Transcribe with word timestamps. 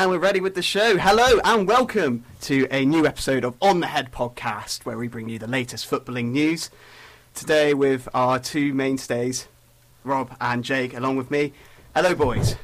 And 0.00 0.10
we're 0.10 0.18
ready 0.18 0.40
with 0.40 0.54
the 0.54 0.62
show. 0.62 0.96
Hello 0.96 1.40
and 1.44 1.68
welcome 1.68 2.24
to 2.40 2.66
a 2.70 2.86
new 2.86 3.04
episode 3.04 3.44
of 3.44 3.54
On 3.60 3.80
the 3.80 3.86
Head 3.86 4.10
podcast, 4.10 4.86
where 4.86 4.96
we 4.96 5.08
bring 5.08 5.28
you 5.28 5.38
the 5.38 5.46
latest 5.46 5.90
footballing 5.90 6.30
news. 6.30 6.70
Today 7.34 7.74
with 7.74 8.08
our 8.14 8.38
two 8.38 8.72
mainstays, 8.72 9.46
Rob 10.02 10.34
and 10.40 10.64
Jake, 10.64 10.94
along 10.94 11.18
with 11.18 11.30
me. 11.30 11.52
Hello, 11.94 12.14
boys. 12.14 12.56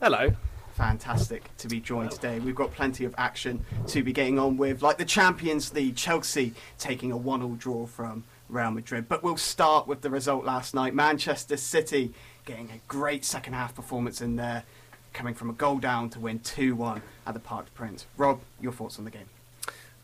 Hello. 0.00 0.36
Fantastic 0.74 1.50
to 1.56 1.66
be 1.66 1.80
joined 1.80 2.12
today. 2.12 2.38
We've 2.38 2.54
got 2.54 2.70
plenty 2.70 3.04
of 3.04 3.12
action 3.18 3.64
to 3.88 4.04
be 4.04 4.12
getting 4.12 4.38
on 4.38 4.56
with, 4.56 4.80
like 4.80 4.96
the 4.96 5.04
Champions 5.04 5.74
League, 5.74 5.96
Chelsea 5.96 6.54
taking 6.78 7.10
a 7.10 7.16
one-all 7.16 7.56
draw 7.56 7.86
from 7.86 8.22
Real 8.48 8.70
Madrid. 8.70 9.08
But 9.08 9.24
we'll 9.24 9.36
start 9.36 9.88
with 9.88 10.02
the 10.02 10.10
result 10.10 10.44
last 10.44 10.74
night. 10.74 10.94
Manchester 10.94 11.56
City 11.56 12.14
getting 12.44 12.70
a 12.70 12.78
great 12.86 13.24
second 13.24 13.54
half 13.54 13.74
performance 13.74 14.20
in 14.20 14.36
there, 14.36 14.62
coming 15.14 15.32
from 15.32 15.48
a 15.48 15.54
goal 15.54 15.78
down 15.78 16.10
to 16.10 16.20
win 16.20 16.40
2-1 16.40 17.00
at 17.26 17.32
the 17.32 17.40
Parc 17.40 17.66
des 17.66 17.70
Princes. 17.70 18.06
Rob, 18.18 18.40
your 18.60 18.72
thoughts 18.72 18.98
on 18.98 19.06
the 19.06 19.10
game? 19.10 19.28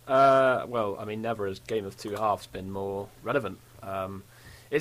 Uh, 0.09 0.65
well, 0.67 0.97
I 0.99 1.05
mean, 1.05 1.21
never 1.21 1.47
has 1.47 1.59
game 1.59 1.85
of 1.85 1.99
two 1.99 2.15
halves 2.15 2.47
been 2.47 2.71
more 2.71 3.09
relevant. 3.23 3.59
Um, 3.83 4.23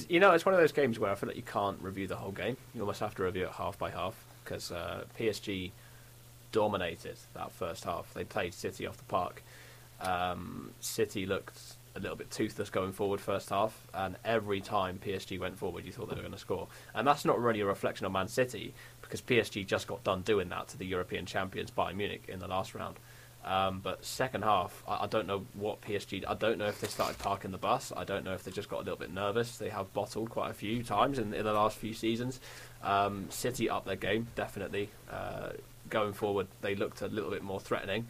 you 0.08 0.20
know, 0.20 0.32
it's 0.32 0.46
one 0.46 0.54
of 0.54 0.62
those 0.62 0.72
games 0.72 1.00
where 1.00 1.12
I 1.12 1.16
feel 1.16 1.28
like 1.28 1.36
you 1.36 1.44
can't 1.44 1.82
review 1.82 2.08
the 2.08 2.16
whole 2.16 2.32
game. 2.32 2.56
You 2.74 2.82
almost 2.82 3.00
have 3.02 3.16
to 3.16 3.24
review 3.24 3.46
it 3.46 3.52
half 3.52 3.78
by 3.78 3.90
half 3.90 4.16
because 4.44 4.72
uh, 4.72 5.04
PSG 5.20 5.72
dominated 6.52 7.18
that 7.34 7.52
first 7.52 7.84
half. 7.84 8.14
They 8.14 8.24
played 8.24 8.54
City 8.54 8.88
off 8.88 8.98
the 8.98 9.04
park. 9.04 9.44
Um, 10.00 10.72
City 10.80 11.26
looked 11.26 11.60
a 12.00 12.02
little 12.02 12.18
bit 12.18 12.32
toothless 12.32 12.70
going 12.70 12.92
forward 12.92 13.22
first 13.22 13.50
half, 13.50 13.88
and 13.94 14.16
every 14.26 14.62
time 14.62 15.00
PSG 15.04 15.40
went 15.40 15.58
forward, 15.58 15.86
you 15.86 15.92
thought 15.92 16.10
they 16.10 16.16
were 16.16 16.22
going 16.22 16.34
to 16.34 16.40
score. 16.40 16.68
And 16.94 17.08
that's 17.08 17.26
not 17.26 17.40
really 17.40 17.62
a 17.62 17.66
reflection 17.66 18.06
on 18.06 18.14
Man 18.14 18.28
City 18.28 18.74
because 19.02 19.22
PSG 19.22 19.66
just 19.66 19.88
got 19.88 20.04
done 20.04 20.22
doing 20.22 20.50
that 20.50 20.68
to 20.70 20.78
the 20.78 20.86
European 20.86 21.26
champions 21.26 21.72
Bayern 21.72 21.96
Munich 21.96 22.26
in 22.28 22.40
the 22.40 22.48
last 22.48 22.74
round. 22.74 22.98
Um, 23.44 23.80
but 23.82 24.04
second 24.04 24.44
half, 24.44 24.84
I, 24.88 25.06
I, 25.06 25.08
don't 25.08 25.26
know 25.26 25.46
what 25.54 25.82
PSG. 25.82 26.26
I 26.28 26.34
don't 26.34 26.58
know 26.58 26.68
if 26.68 26.82
they 26.82 26.88
started 26.88 27.18
parking 27.20 27.52
the 27.52 27.58
bus. 27.58 27.94
I 27.96 28.04
don't 28.04 28.26
know 28.26 28.34
if 28.34 28.44
they 28.44 28.52
just 28.52 28.70
got 28.70 28.78
a 28.78 28.84
little 28.84 28.98
bit 28.98 29.14
nervous. 29.14 29.58
They 29.58 29.70
have 29.70 29.94
bottled 29.94 30.30
quite 30.30 30.52
a 30.52 30.54
few 30.54 30.84
times 30.84 31.20
in, 31.20 31.34
in 31.34 31.46
the 31.46 31.54
last 31.54 31.78
few 31.78 31.94
seasons. 31.94 32.42
Um, 32.84 33.28
City 33.30 33.70
up 33.70 33.86
their 33.86 33.96
game 33.96 34.28
definitely. 34.36 34.90
Uh, 35.10 35.52
going 35.90 36.14
forward, 36.14 36.48
they 36.62 36.76
looked 36.76 37.02
a 37.02 37.08
little 37.08 37.32
bit 37.32 37.42
more 37.42 37.62
threatening. 37.62 38.08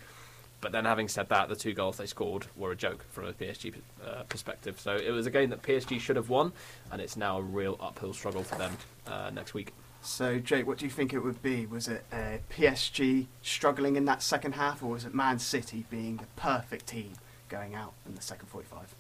But 0.61 0.73
then, 0.73 0.85
having 0.85 1.07
said 1.07 1.29
that, 1.29 1.47
the 1.47 1.55
two 1.55 1.73
goals 1.73 1.97
they 1.97 2.05
scored 2.05 2.47
were 2.57 2.71
a 2.71 2.75
joke 2.75 3.05
from 3.11 3.25
a 3.25 3.33
PSG 3.33 3.73
uh, 4.05 4.23
perspective. 4.23 4.79
So 4.79 4.95
it 4.95 5.11
was 5.11 5.25
a 5.25 5.31
game 5.31 5.49
that 5.52 5.61
PSG 5.61 5.99
should 5.99 6.17
have 6.17 6.29
won, 6.29 6.52
and 6.91 7.02
it's 7.02 7.15
now 7.15 7.38
a 7.38 7.41
real 7.41 7.77
uphill 7.79 8.13
struggle 8.13 8.43
for 8.43 8.55
them 8.55 8.77
uh, 9.07 9.30
next 9.33 9.53
week. 9.53 9.73
So, 10.02 10.39
Jake, 10.39 10.65
what 10.65 10.77
do 10.77 10.85
you 10.85 10.91
think 10.91 11.13
it 11.13 11.19
would 11.19 11.41
be? 11.41 11.65
Was 11.65 11.87
it 11.87 12.03
uh, 12.11 12.37
PSG 12.49 13.25
struggling 13.41 13.95
in 13.95 14.05
that 14.05 14.21
second 14.21 14.55
half, 14.55 14.81
or 14.81 14.91
was 14.91 15.05
it 15.05 15.13
Man 15.13 15.39
City 15.39 15.85
being 15.89 16.17
the 16.17 16.27
perfect 16.35 16.87
team 16.87 17.13
going 17.49 17.75
out 17.75 17.93
in 18.05 18.15
the 18.15 18.21
second 18.21 18.47
45? 18.47 18.95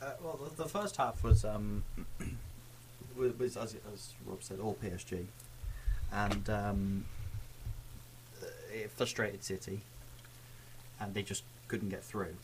Uh, 0.00 0.10
well, 0.22 0.38
the, 0.42 0.62
the, 0.62 0.68
first 0.68 0.96
half 0.96 1.22
was, 1.22 1.44
um, 1.44 1.84
was 3.16 3.56
as, 3.56 3.76
as, 3.92 4.12
Rob 4.24 4.42
said, 4.42 4.58
all 4.60 4.76
PSG. 4.82 5.26
And 6.12 6.48
um, 6.48 7.04
it 8.72 8.90
frustrated 8.92 9.44
City, 9.44 9.80
and 11.00 11.14
they 11.14 11.22
just 11.22 11.44
couldn't 11.68 11.88
get 11.88 12.04
through. 12.04 12.34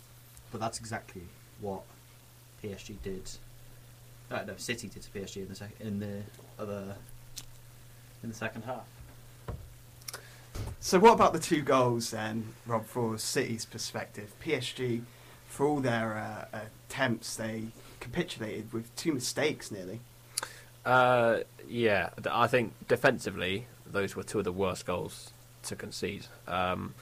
But 0.50 0.60
that's 0.60 0.78
exactly 0.78 1.22
what 1.60 1.82
PSG 2.62 2.96
did. 3.02 3.30
Uh, 4.30 4.42
no, 4.46 4.54
City 4.56 4.88
did 4.88 5.02
to 5.02 5.10
PSG 5.10 5.36
in 5.36 5.48
the 5.48 5.54
sec- 5.54 5.80
in 5.80 5.98
the 6.00 6.22
other 6.58 6.96
in 8.22 8.30
the 8.30 8.34
second 8.34 8.62
half. 8.62 8.84
So, 10.80 10.98
what 10.98 11.14
about 11.14 11.32
the 11.32 11.38
two 11.38 11.62
goals 11.62 12.10
then, 12.10 12.54
Rob, 12.66 12.86
for 12.86 13.18
City's 13.18 13.64
perspective? 13.64 14.34
PSG, 14.44 15.02
for 15.48 15.66
all 15.66 15.80
their 15.80 16.16
uh, 16.52 16.58
attempts, 16.88 17.36
they 17.36 17.64
capitulated 18.00 18.72
with 18.72 18.94
two 18.96 19.12
mistakes 19.12 19.70
nearly. 19.70 20.00
Uh, 20.84 21.40
yeah, 21.66 22.10
I 22.30 22.46
think 22.46 22.74
defensively, 22.86 23.66
those 23.86 24.14
were 24.14 24.22
two 24.22 24.38
of 24.38 24.44
the 24.44 24.52
worst 24.52 24.84
goals 24.84 25.32
to 25.64 25.76
concede. 25.76 26.26
Um, 26.46 26.94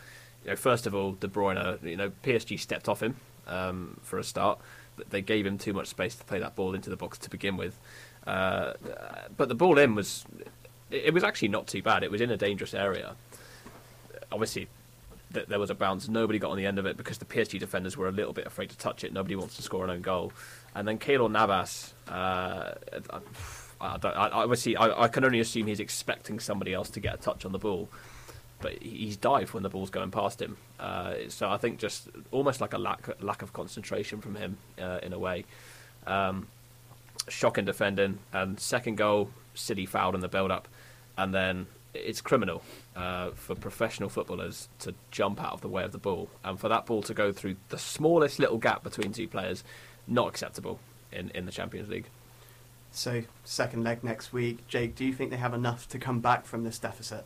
you 0.44 0.50
know, 0.50 0.56
first 0.56 0.86
of 0.86 0.94
all, 0.94 1.12
De 1.12 1.28
Bruyne, 1.28 1.82
you 1.82 1.96
know, 1.96 2.10
PSG 2.22 2.58
stepped 2.58 2.88
off 2.88 3.02
him 3.02 3.16
um, 3.46 3.98
for 4.02 4.18
a 4.18 4.24
start. 4.24 4.58
They 5.10 5.22
gave 5.22 5.46
him 5.46 5.58
too 5.58 5.72
much 5.72 5.88
space 5.88 6.14
to 6.16 6.24
play 6.24 6.38
that 6.40 6.54
ball 6.54 6.74
into 6.74 6.90
the 6.90 6.96
box 6.96 7.18
to 7.18 7.30
begin 7.30 7.56
with. 7.56 7.78
Uh, 8.26 8.74
but 9.36 9.48
the 9.48 9.54
ball 9.54 9.78
in 9.78 9.94
was 9.94 10.24
it 10.90 11.14
was 11.14 11.24
actually 11.24 11.48
not 11.48 11.66
too 11.66 11.82
bad. 11.82 12.02
It 12.02 12.10
was 12.10 12.20
in 12.20 12.30
a 12.30 12.36
dangerous 12.36 12.74
area. 12.74 13.16
Obviously, 14.30 14.68
th- 15.32 15.46
there 15.46 15.58
was 15.58 15.70
a 15.70 15.74
bounce. 15.74 16.08
Nobody 16.08 16.38
got 16.38 16.50
on 16.50 16.58
the 16.58 16.66
end 16.66 16.78
of 16.78 16.86
it 16.86 16.96
because 16.96 17.18
the 17.18 17.24
PSG 17.24 17.58
defenders 17.58 17.96
were 17.96 18.08
a 18.08 18.12
little 18.12 18.32
bit 18.32 18.46
afraid 18.46 18.70
to 18.70 18.76
touch 18.76 19.02
it. 19.02 19.12
Nobody 19.12 19.34
wants 19.34 19.56
to 19.56 19.62
score 19.62 19.84
an 19.84 19.90
own 19.90 20.02
goal. 20.02 20.32
And 20.74 20.86
then 20.86 20.98
Keylor 20.98 21.30
Navas, 21.30 21.94
uh, 22.08 22.74
I, 23.10 23.20
I, 23.80 23.96
I, 23.96 24.30
obviously, 24.30 24.76
I, 24.76 25.04
I, 25.04 25.08
can 25.08 25.24
only 25.24 25.40
assume 25.40 25.66
he's 25.66 25.80
expecting 25.80 26.38
somebody 26.38 26.72
else 26.72 26.90
to 26.90 27.00
get 27.00 27.14
a 27.14 27.16
touch 27.18 27.44
on 27.44 27.52
the 27.52 27.58
ball. 27.58 27.88
But 28.62 28.82
he's 28.82 29.18
dived 29.18 29.52
when 29.52 29.62
the 29.62 29.68
ball's 29.68 29.90
going 29.90 30.10
past 30.10 30.40
him. 30.40 30.56
Uh, 30.80 31.14
so 31.28 31.50
I 31.50 31.58
think 31.58 31.78
just 31.78 32.08
almost 32.30 32.62
like 32.62 32.72
a 32.72 32.78
lack 32.78 33.22
lack 33.22 33.42
of 33.42 33.52
concentration 33.52 34.22
from 34.22 34.36
him 34.36 34.56
uh, 34.80 35.00
in 35.02 35.12
a 35.12 35.18
way. 35.18 35.44
Um, 36.06 36.46
shocking 37.28 37.66
defending 37.66 38.20
and 38.32 38.58
second 38.58 38.96
goal, 38.96 39.30
City 39.54 39.84
fouled 39.84 40.14
in 40.14 40.22
the 40.22 40.28
build 40.28 40.50
up 40.50 40.66
and 41.16 41.34
then 41.34 41.66
it's 41.94 42.20
criminal 42.20 42.62
uh, 42.96 43.30
for 43.30 43.54
professional 43.54 44.08
footballers 44.08 44.68
to 44.80 44.94
jump 45.10 45.42
out 45.42 45.52
of 45.52 45.60
the 45.60 45.68
way 45.68 45.84
of 45.84 45.92
the 45.92 45.98
ball, 45.98 46.28
and 46.42 46.58
for 46.58 46.68
that 46.68 46.86
ball 46.86 47.02
to 47.02 47.14
go 47.14 47.32
through 47.32 47.56
the 47.68 47.78
smallest 47.78 48.38
little 48.38 48.58
gap 48.58 48.82
between 48.82 49.12
two 49.12 49.28
players, 49.28 49.62
not 50.06 50.28
acceptable 50.28 50.80
in, 51.12 51.30
in 51.30 51.44
the 51.44 51.52
Champions 51.52 51.88
League. 51.88 52.06
So, 52.90 53.22
second 53.44 53.84
leg 53.84 54.04
next 54.04 54.32
week. 54.32 54.66
Jake, 54.68 54.94
do 54.94 55.04
you 55.04 55.14
think 55.14 55.30
they 55.30 55.36
have 55.36 55.54
enough 55.54 55.88
to 55.90 55.98
come 55.98 56.20
back 56.20 56.44
from 56.44 56.64
this 56.64 56.78
deficit? 56.78 57.24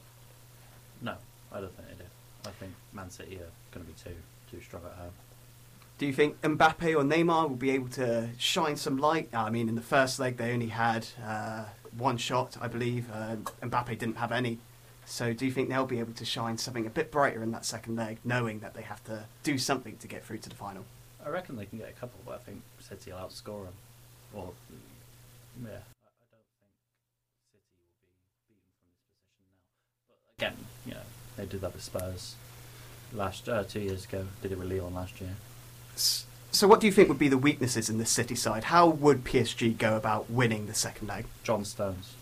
No, 1.03 1.15
I 1.53 1.61
don't 1.61 1.75
think 1.77 1.89
they 1.89 2.05
do. 2.05 2.11
I 2.47 2.51
think 2.51 2.73
Man 2.93 3.11
City 3.11 3.37
are 3.37 3.51
going 3.73 3.87
to 3.87 3.93
be 3.93 3.99
too 4.03 4.17
too 4.51 4.61
strong 4.61 4.83
at 4.85 4.93
home. 4.93 5.11
Do 5.99 6.07
you 6.07 6.13
think 6.13 6.41
Mbappe 6.43 6.95
or 6.95 7.03
Neymar 7.03 7.49
will 7.49 7.57
be 7.57 7.71
able 7.71 7.89
to 7.91 8.29
shine 8.39 8.77
some 8.77 8.99
light? 8.99 9.31
I 9.33 9.51
mean, 9.51 9.69
in 9.69 9.75
the 9.75 9.81
first 9.81 10.19
leg 10.19 10.37
they 10.37 10.53
only 10.53 10.69
had 10.69 11.07
uh, 11.25 11.65
one 11.97 12.19
shot, 12.19 12.57
I 12.61 12.69
believe. 12.69 13.09
Uh, 13.13 13.37
Mbappe 13.63 13.99
didn't 13.99 14.19
have 14.19 14.31
any. 14.31 14.59
So 15.07 15.33
do 15.33 15.47
you 15.47 15.53
think 15.53 15.69
they'll 15.69 15.87
be 15.87 16.01
able 16.01 16.13
to 16.15 16.25
shine 16.25 16.59
something 16.59 16.85
a 16.85 16.91
bit 16.91 17.11
brighter 17.11 17.43
in 17.43 17.53
that 17.53 17.65
second 17.65 17.97
leg, 17.97 18.19
knowing 18.25 18.59
that 18.61 18.75
they 18.75 18.83
have 18.83 19.03
to 19.05 19.25
do 19.43 19.57
something 19.57 19.97
to 19.99 20.09
get 20.09 20.25
through 20.25 20.39
to 20.39 20.49
the 20.49 20.57
final? 20.57 20.85
I 21.25 21.29
reckon 21.31 21.57
they 21.57 21.67
can 21.67 21.79
get 21.79 21.89
a 21.89 21.93
couple, 21.93 22.21
but 22.27 22.35
I 22.35 22.39
think 22.39 22.63
City 22.81 23.13
will 23.13 23.19
outscore 23.19 23.65
them. 23.65 23.75
Or, 24.35 24.53
yeah, 25.65 25.71
I, 25.71 26.11
don't 26.11 26.31
think 26.31 26.45
City 26.47 26.83
will 28.13 28.37
be 28.37 28.47
beaten 28.47 28.67
from 28.69 28.77
this 28.77 28.91
position 28.93 29.47
now. 29.47 29.47
But 30.09 30.26
again, 30.39 30.57
you 30.85 30.93
know, 30.93 31.01
they 31.39 31.47
did 31.47 31.63
that 31.63 31.73
with 31.73 31.83
Spurs 31.83 32.35
last 33.15 33.49
uh, 33.49 33.65
two 33.65 33.81
years 33.81 34.05
ago. 34.05 34.27
Did 34.43 34.53
it 34.53 34.59
with 34.59 34.71
Lyon 34.71 34.95
last 34.95 35.19
year. 35.19 35.35
So, 35.95 36.69
what 36.69 36.79
do 36.79 36.87
you 36.87 36.93
think 36.93 37.09
would 37.09 37.19
be 37.19 37.29
the 37.29 37.39
weaknesses 37.39 37.89
in 37.89 37.97
the 37.97 38.05
City 38.05 38.35
side? 38.35 38.65
How 38.65 38.87
would 38.87 39.25
PSG 39.25 39.79
go 39.79 39.97
about 39.97 40.29
winning 40.31 40.67
the 40.67 40.75
second 40.75 41.09
leg? 41.09 41.25
John 41.43 41.65
Stones. 41.65 42.13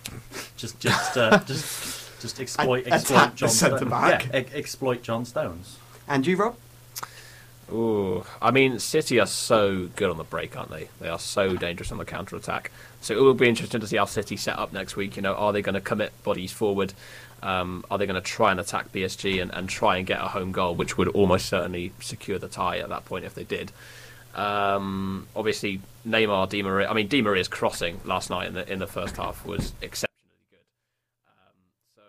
just, 0.56 0.80
just, 0.80 1.18
uh, 1.18 1.38
just, 1.46 2.20
just 2.22 2.40
exploit, 2.40 2.86
exploit 2.86 3.34
John 3.34 3.50
Stones. 3.50 3.82
Yeah, 3.82 4.22
e- 4.32 4.46
exploit 4.54 5.02
John 5.02 5.26
Stones. 5.26 5.76
And 6.08 6.26
you, 6.26 6.36
Rob? 6.36 6.56
Ooh, 7.70 8.24
I 8.40 8.50
mean, 8.50 8.78
City 8.78 9.20
are 9.20 9.26
so 9.26 9.88
good 9.94 10.08
on 10.08 10.16
the 10.16 10.24
break, 10.24 10.56
aren't 10.56 10.70
they? 10.70 10.88
They 11.00 11.08
are 11.08 11.18
so 11.18 11.54
dangerous 11.54 11.92
on 11.92 11.98
the 11.98 12.06
counter 12.06 12.34
attack. 12.36 12.70
So 13.02 13.14
it 13.14 13.20
will 13.20 13.34
be 13.34 13.46
interesting 13.46 13.80
to 13.80 13.86
see 13.86 13.98
how 13.98 14.06
City 14.06 14.38
set 14.38 14.58
up 14.58 14.72
next 14.72 14.96
week. 14.96 15.16
You 15.16 15.22
know, 15.22 15.34
are 15.34 15.52
they 15.52 15.60
going 15.60 15.74
to 15.74 15.80
commit 15.80 16.12
bodies 16.22 16.50
forward? 16.50 16.94
Um, 17.42 17.84
are 17.90 17.98
they 17.98 18.06
going 18.06 18.20
to 18.20 18.20
try 18.20 18.50
and 18.50 18.58
attack 18.58 18.92
PSG 18.92 19.40
and, 19.40 19.52
and 19.54 19.68
try 19.68 19.96
and 19.96 20.06
get 20.06 20.20
a 20.20 20.28
home 20.28 20.52
goal, 20.52 20.74
which 20.74 20.98
would 20.98 21.08
almost 21.08 21.46
certainly 21.46 21.92
secure 22.00 22.38
the 22.38 22.48
tie 22.48 22.78
at 22.78 22.88
that 22.88 23.04
point 23.04 23.24
if 23.24 23.34
they 23.34 23.44
did? 23.44 23.72
Um, 24.34 25.26
obviously, 25.34 25.80
Neymar, 26.06 26.48
Di 26.48 26.62
Maria. 26.62 26.88
I 26.88 26.94
mean, 26.94 27.08
Di 27.08 27.22
Maria's 27.22 27.48
crossing 27.48 28.00
last 28.04 28.30
night 28.30 28.48
in 28.48 28.54
the 28.54 28.70
in 28.70 28.78
the 28.78 28.86
first 28.86 29.16
half 29.16 29.44
was 29.44 29.72
exceptionally 29.82 30.46
good. 30.50 30.58
Um, 31.26 31.54
so, 31.94 32.02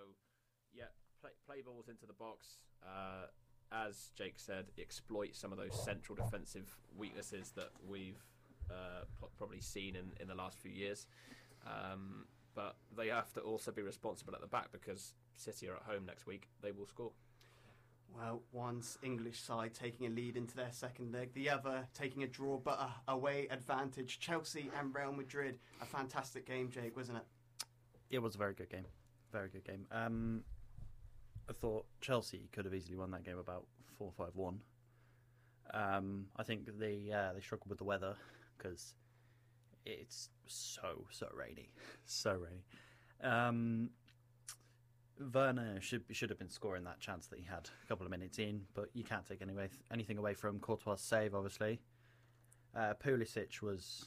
yeah, 0.73 0.85
play, 1.21 1.31
play, 1.47 1.61
balls 1.61 1.87
into 1.89 2.05
the 2.05 2.13
box. 2.13 2.57
Uh, 2.83 3.27
as 3.71 4.09
Jake 4.15 4.35
said, 4.37 4.65
exploit 4.77 5.35
some 5.35 5.51
of 5.51 5.57
those 5.57 5.73
central 5.83 6.15
defensive 6.15 6.75
weaknesses 6.97 7.51
that 7.55 7.69
we've 7.87 8.21
uh, 8.69 9.05
probably 9.37 9.61
seen 9.61 9.95
in, 9.95 10.11
in 10.19 10.27
the 10.27 10.35
last 10.35 10.57
few 10.59 10.71
years. 10.71 11.07
Um, 11.65 12.25
but 12.55 12.75
they 12.97 13.07
have 13.07 13.31
to 13.33 13.41
also 13.41 13.71
be 13.71 13.81
responsible 13.81 14.33
at 14.35 14.41
the 14.41 14.47
back 14.47 14.71
because 14.71 15.13
City 15.35 15.69
are 15.69 15.75
at 15.75 15.83
home 15.83 16.05
next 16.05 16.25
week. 16.25 16.49
They 16.61 16.71
will 16.71 16.87
score. 16.87 17.11
Well, 18.15 18.41
one's 18.51 18.97
English 19.03 19.39
side 19.41 19.73
taking 19.73 20.07
a 20.07 20.09
lead 20.09 20.35
into 20.35 20.55
their 20.55 20.71
second 20.71 21.13
leg, 21.13 21.33
the 21.33 21.49
other 21.49 21.87
taking 21.93 22.23
a 22.23 22.27
draw 22.27 22.57
but 22.57 22.79
a 22.79 23.11
away 23.11 23.47
advantage. 23.51 24.19
Chelsea 24.19 24.69
and 24.77 24.93
Real 24.93 25.11
Madrid. 25.11 25.59
A 25.81 25.85
fantastic 25.85 26.45
game, 26.45 26.69
Jake, 26.69 26.97
wasn't 26.97 27.19
it? 27.19 27.23
It 28.09 28.19
was 28.19 28.35
a 28.35 28.37
very 28.37 28.53
good 28.53 28.69
game. 28.69 28.85
Very 29.31 29.49
good 29.49 29.63
game. 29.63 29.85
Um, 29.91 30.43
I 31.47 31.53
thought 31.53 31.85
Chelsea 32.01 32.49
could 32.51 32.65
have 32.65 32.73
easily 32.73 32.95
won 32.95 33.11
that 33.11 33.23
game 33.23 33.37
about 33.37 33.65
four 33.97 34.11
five 34.11 34.35
one. 34.35 34.61
Um, 35.73 36.25
I 36.35 36.43
think 36.43 36.67
they 36.79 37.11
uh, 37.11 37.33
they 37.33 37.41
struggled 37.41 37.69
with 37.69 37.77
the 37.77 37.83
weather 37.83 38.15
because 38.57 38.95
it's 39.85 40.29
so 40.47 41.05
so 41.09 41.27
rainy, 41.33 41.71
so 42.05 42.37
rainy. 42.37 42.63
Um, 43.21 43.89
Werner 45.33 45.81
should 45.81 46.03
should 46.11 46.29
have 46.29 46.39
been 46.39 46.49
scoring 46.49 46.83
that 46.85 46.99
chance 46.99 47.27
that 47.27 47.39
he 47.39 47.45
had 47.45 47.69
a 47.83 47.87
couple 47.87 48.05
of 48.05 48.11
minutes 48.11 48.39
in, 48.39 48.61
but 48.73 48.89
you 48.93 49.03
can't 49.03 49.27
take 49.27 49.41
anything 49.91 50.17
away 50.17 50.33
from 50.33 50.59
Courtois' 50.59 50.95
save. 50.95 51.35
Obviously, 51.35 51.79
uh, 52.75 52.93
Pulisic 53.03 53.61
was 53.61 54.05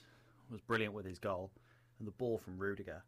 was 0.50 0.60
brilliant 0.60 0.94
with 0.94 1.04
his 1.04 1.18
goal, 1.18 1.50
and 1.98 2.08
the 2.08 2.12
ball 2.12 2.38
from 2.38 2.58
Rudiger, 2.58 3.02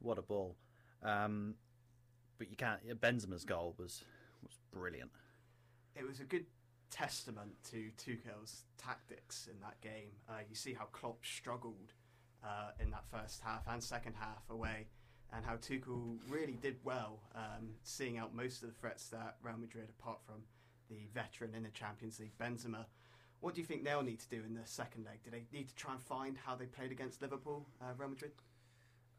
what 0.00 0.18
a 0.18 0.22
ball! 0.22 0.56
Um, 1.02 1.54
but 2.38 2.50
you 2.50 2.56
can't. 2.56 2.80
Benzema's 3.00 3.44
goal 3.44 3.74
was 3.78 4.04
was 4.42 4.58
brilliant. 4.72 5.10
It 5.96 6.06
was 6.06 6.20
a 6.20 6.24
good 6.24 6.46
testament 6.90 7.52
to 7.70 7.90
Tuchel's 7.96 8.64
tactics 8.78 9.48
in 9.50 9.60
that 9.60 9.80
game. 9.80 10.10
Uh, 10.28 10.40
you 10.48 10.54
see 10.54 10.72
how 10.72 10.86
Klopp 10.86 11.24
struggled 11.24 11.94
uh, 12.44 12.70
in 12.80 12.90
that 12.90 13.04
first 13.10 13.40
half 13.42 13.66
and 13.68 13.82
second 13.82 14.14
half 14.18 14.48
away, 14.50 14.86
and 15.32 15.44
how 15.44 15.56
Tuchel 15.56 16.18
really 16.28 16.58
did 16.60 16.76
well, 16.84 17.20
um, 17.34 17.70
seeing 17.82 18.18
out 18.18 18.34
most 18.34 18.62
of 18.62 18.68
the 18.68 18.74
threats 18.74 19.08
that 19.08 19.36
Real 19.42 19.56
Madrid, 19.56 19.88
apart 19.98 20.18
from 20.24 20.42
the 20.88 21.06
veteran 21.14 21.54
in 21.54 21.62
the 21.62 21.70
Champions 21.70 22.18
League, 22.18 22.36
Benzema. 22.38 22.86
What 23.40 23.54
do 23.54 23.60
you 23.60 23.66
think 23.66 23.84
they'll 23.84 24.02
need 24.02 24.20
to 24.20 24.28
do 24.28 24.42
in 24.46 24.54
the 24.54 24.66
second 24.66 25.04
leg? 25.04 25.20
Do 25.24 25.30
they 25.30 25.44
need 25.52 25.68
to 25.68 25.74
try 25.74 25.92
and 25.92 26.02
find 26.02 26.36
how 26.36 26.56
they 26.56 26.66
played 26.66 26.90
against 26.92 27.22
Liverpool, 27.22 27.66
uh, 27.80 27.92
Real 27.96 28.10
Madrid? 28.10 28.32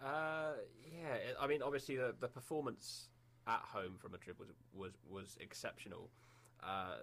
Uh, 0.04 0.54
yeah, 0.84 1.34
I 1.40 1.48
mean, 1.48 1.62
obviously 1.62 1.96
the 1.96 2.14
the 2.20 2.28
performance 2.28 3.10
at 3.48 3.62
home 3.62 3.98
from 3.98 4.12
Madrid 4.12 4.38
was 4.40 4.50
was 4.74 4.94
was 5.10 5.38
exceptional. 5.40 6.10
Uh, 6.62 6.98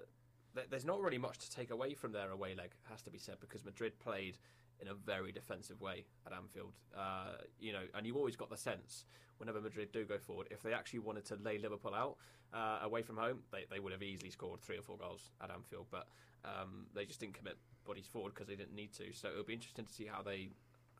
there's 0.70 0.84
not 0.84 1.00
really 1.00 1.18
much 1.18 1.38
to 1.38 1.50
take 1.50 1.70
away 1.70 1.94
from 1.94 2.12
their 2.12 2.30
away 2.30 2.54
leg, 2.54 2.70
has 2.90 3.02
to 3.02 3.10
be 3.10 3.18
said, 3.18 3.36
because 3.40 3.64
Madrid 3.64 3.98
played 3.98 4.38
in 4.80 4.88
a 4.88 4.94
very 4.94 5.32
defensive 5.32 5.80
way 5.80 6.04
at 6.26 6.32
Anfield. 6.32 6.72
Uh, 6.96 7.38
you 7.58 7.72
know, 7.72 7.82
and 7.94 8.06
you 8.06 8.16
always 8.16 8.36
got 8.36 8.50
the 8.50 8.56
sense 8.56 9.04
whenever 9.38 9.60
Madrid 9.60 9.90
do 9.92 10.04
go 10.04 10.18
forward, 10.18 10.48
if 10.50 10.62
they 10.62 10.72
actually 10.72 10.98
wanted 10.98 11.24
to 11.26 11.36
lay 11.36 11.58
Liverpool 11.58 11.94
out 11.94 12.16
uh, 12.52 12.80
away 12.82 13.02
from 13.02 13.16
home, 13.16 13.38
they, 13.52 13.64
they 13.70 13.78
would 13.78 13.92
have 13.92 14.02
easily 14.02 14.30
scored 14.30 14.60
three 14.60 14.76
or 14.76 14.82
four 14.82 14.96
goals 14.96 15.30
at 15.42 15.50
Anfield. 15.50 15.86
But 15.90 16.08
um, 16.44 16.86
they 16.94 17.04
just 17.04 17.20
didn't 17.20 17.34
commit 17.34 17.56
bodies 17.86 18.06
forward 18.06 18.34
because 18.34 18.48
they 18.48 18.56
didn't 18.56 18.74
need 18.74 18.92
to. 18.94 19.12
So 19.12 19.28
it'll 19.28 19.44
be 19.44 19.54
interesting 19.54 19.86
to 19.86 19.92
see 19.92 20.06
how 20.06 20.22
they 20.22 20.50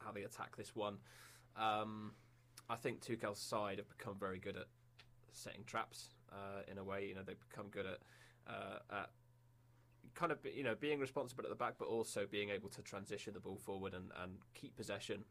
how 0.05 0.13
they 0.13 0.23
attack 0.23 0.57
this 0.57 0.75
one. 0.77 0.99
Um, 1.57 2.13
I 2.71 2.77
think 2.77 3.01
Tuchel's 3.01 3.41
side 3.41 3.79
have 3.79 3.89
become 3.89 4.15
very 4.19 4.39
good 4.39 4.57
at 4.57 4.67
setting 5.33 5.65
traps 5.67 6.11
uh, 6.33 6.63
in 6.71 6.79
a 6.79 6.85
way. 6.85 7.07
You 7.09 7.15
know, 7.17 7.23
they've 7.27 7.49
become 7.49 7.67
good 7.69 7.87
at 7.87 7.99
uh, 8.49 8.79
at 9.03 9.11
kind 10.19 10.33
of 10.33 10.39
you 10.45 10.65
know 10.65 10.75
being 10.75 10.99
responsible 10.99 11.45
at 11.45 11.51
the 11.51 11.57
back, 11.57 11.75
but 11.79 11.87
also 11.87 12.27
being 12.29 12.51
able 12.51 12.69
to 12.71 12.83
transition 12.83 13.33
the 13.33 13.41
ball 13.41 13.57
forward 13.57 13.95
and, 13.95 14.11
and 14.23 14.33
keep 14.55 14.77
possession. 14.77 15.25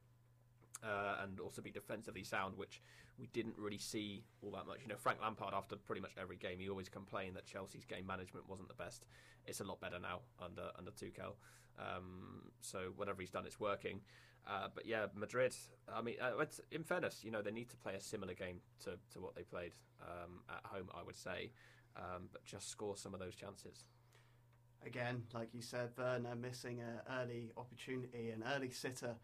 Uh, 0.84 1.24
and 1.24 1.40
also 1.40 1.60
be 1.60 1.72
defensively 1.72 2.24
sound, 2.24 2.56
which 2.56 2.84
we 3.18 3.26
didn't 3.34 3.56
really 3.58 3.80
see 3.80 4.24
all 4.44 4.52
that 4.52 4.68
much. 4.68 4.78
You 4.84 4.88
know, 4.88 4.96
Frank 4.96 5.18
Lampard, 5.20 5.56
after 5.56 5.76
pretty 5.76 6.02
much 6.02 6.12
every 6.22 6.36
game, 6.36 6.60
he 6.60 6.70
always 6.70 6.88
complained 6.88 7.36
that 7.36 7.48
Chelsea's 7.48 7.84
game 7.84 8.06
management 8.06 8.48
wasn't 8.48 8.68
the 8.68 8.76
best. 8.76 9.08
It's 9.48 9.60
a 9.60 9.64
lot 9.64 9.82
better 9.82 9.98
now 10.00 10.20
under 10.40 10.70
under 10.78 10.92
Tuchel. 10.92 11.34
Um, 11.80 12.52
so 12.62 12.92
whatever 12.96 13.22
he's 13.22 13.32
done, 13.32 13.48
it's 13.48 13.60
working. 13.60 14.02
Uh, 14.48 14.68
but 14.74 14.86
yeah, 14.86 15.08
Madrid. 15.16 15.56
I 15.92 16.02
mean, 16.04 16.16
uh, 16.22 16.46
in 16.72 16.84
fairness, 16.84 17.22
you 17.24 17.32
know, 17.32 17.42
they 17.42 17.52
need 17.52 17.70
to 17.72 17.78
play 17.78 17.96
a 17.96 18.00
similar 18.00 18.36
game 18.36 18.60
to, 18.84 18.92
to 19.14 19.20
what 19.20 19.36
they 19.36 19.42
played 19.42 19.72
um, 20.02 20.42
at 20.48 20.64
home. 20.64 20.90
I 20.96 21.02
would 21.02 21.18
say, 21.18 21.52
um, 21.96 22.30
but 22.32 22.46
just 22.46 22.70
score 22.70 22.96
some 22.96 23.16
of 23.16 23.20
those 23.20 23.36
chances 23.36 23.84
again, 24.86 25.24
like 25.34 25.50
you 25.54 25.62
said, 25.62 25.90
Werner 25.98 26.36
missing 26.36 26.80
an 26.82 27.00
early 27.22 27.52
opportunity, 27.58 28.30
an 28.30 28.44
early 28.56 28.70
sitter. 28.70 29.16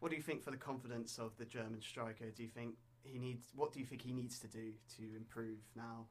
What 0.00 0.10
do 0.10 0.16
you 0.16 0.22
think 0.22 0.42
for 0.42 0.50
the 0.50 0.56
confidence 0.56 1.18
of 1.18 1.36
the 1.36 1.44
German 1.44 1.80
striker? 1.82 2.30
Do 2.34 2.42
you 2.42 2.48
think 2.48 2.74
he 3.02 3.18
needs? 3.18 3.48
What 3.54 3.72
do 3.72 3.80
you 3.80 3.86
think 3.86 4.02
he 4.02 4.12
needs 4.12 4.38
to 4.40 4.48
do 4.48 4.72
to 4.96 5.02
improve 5.16 5.58
now? 5.76 6.06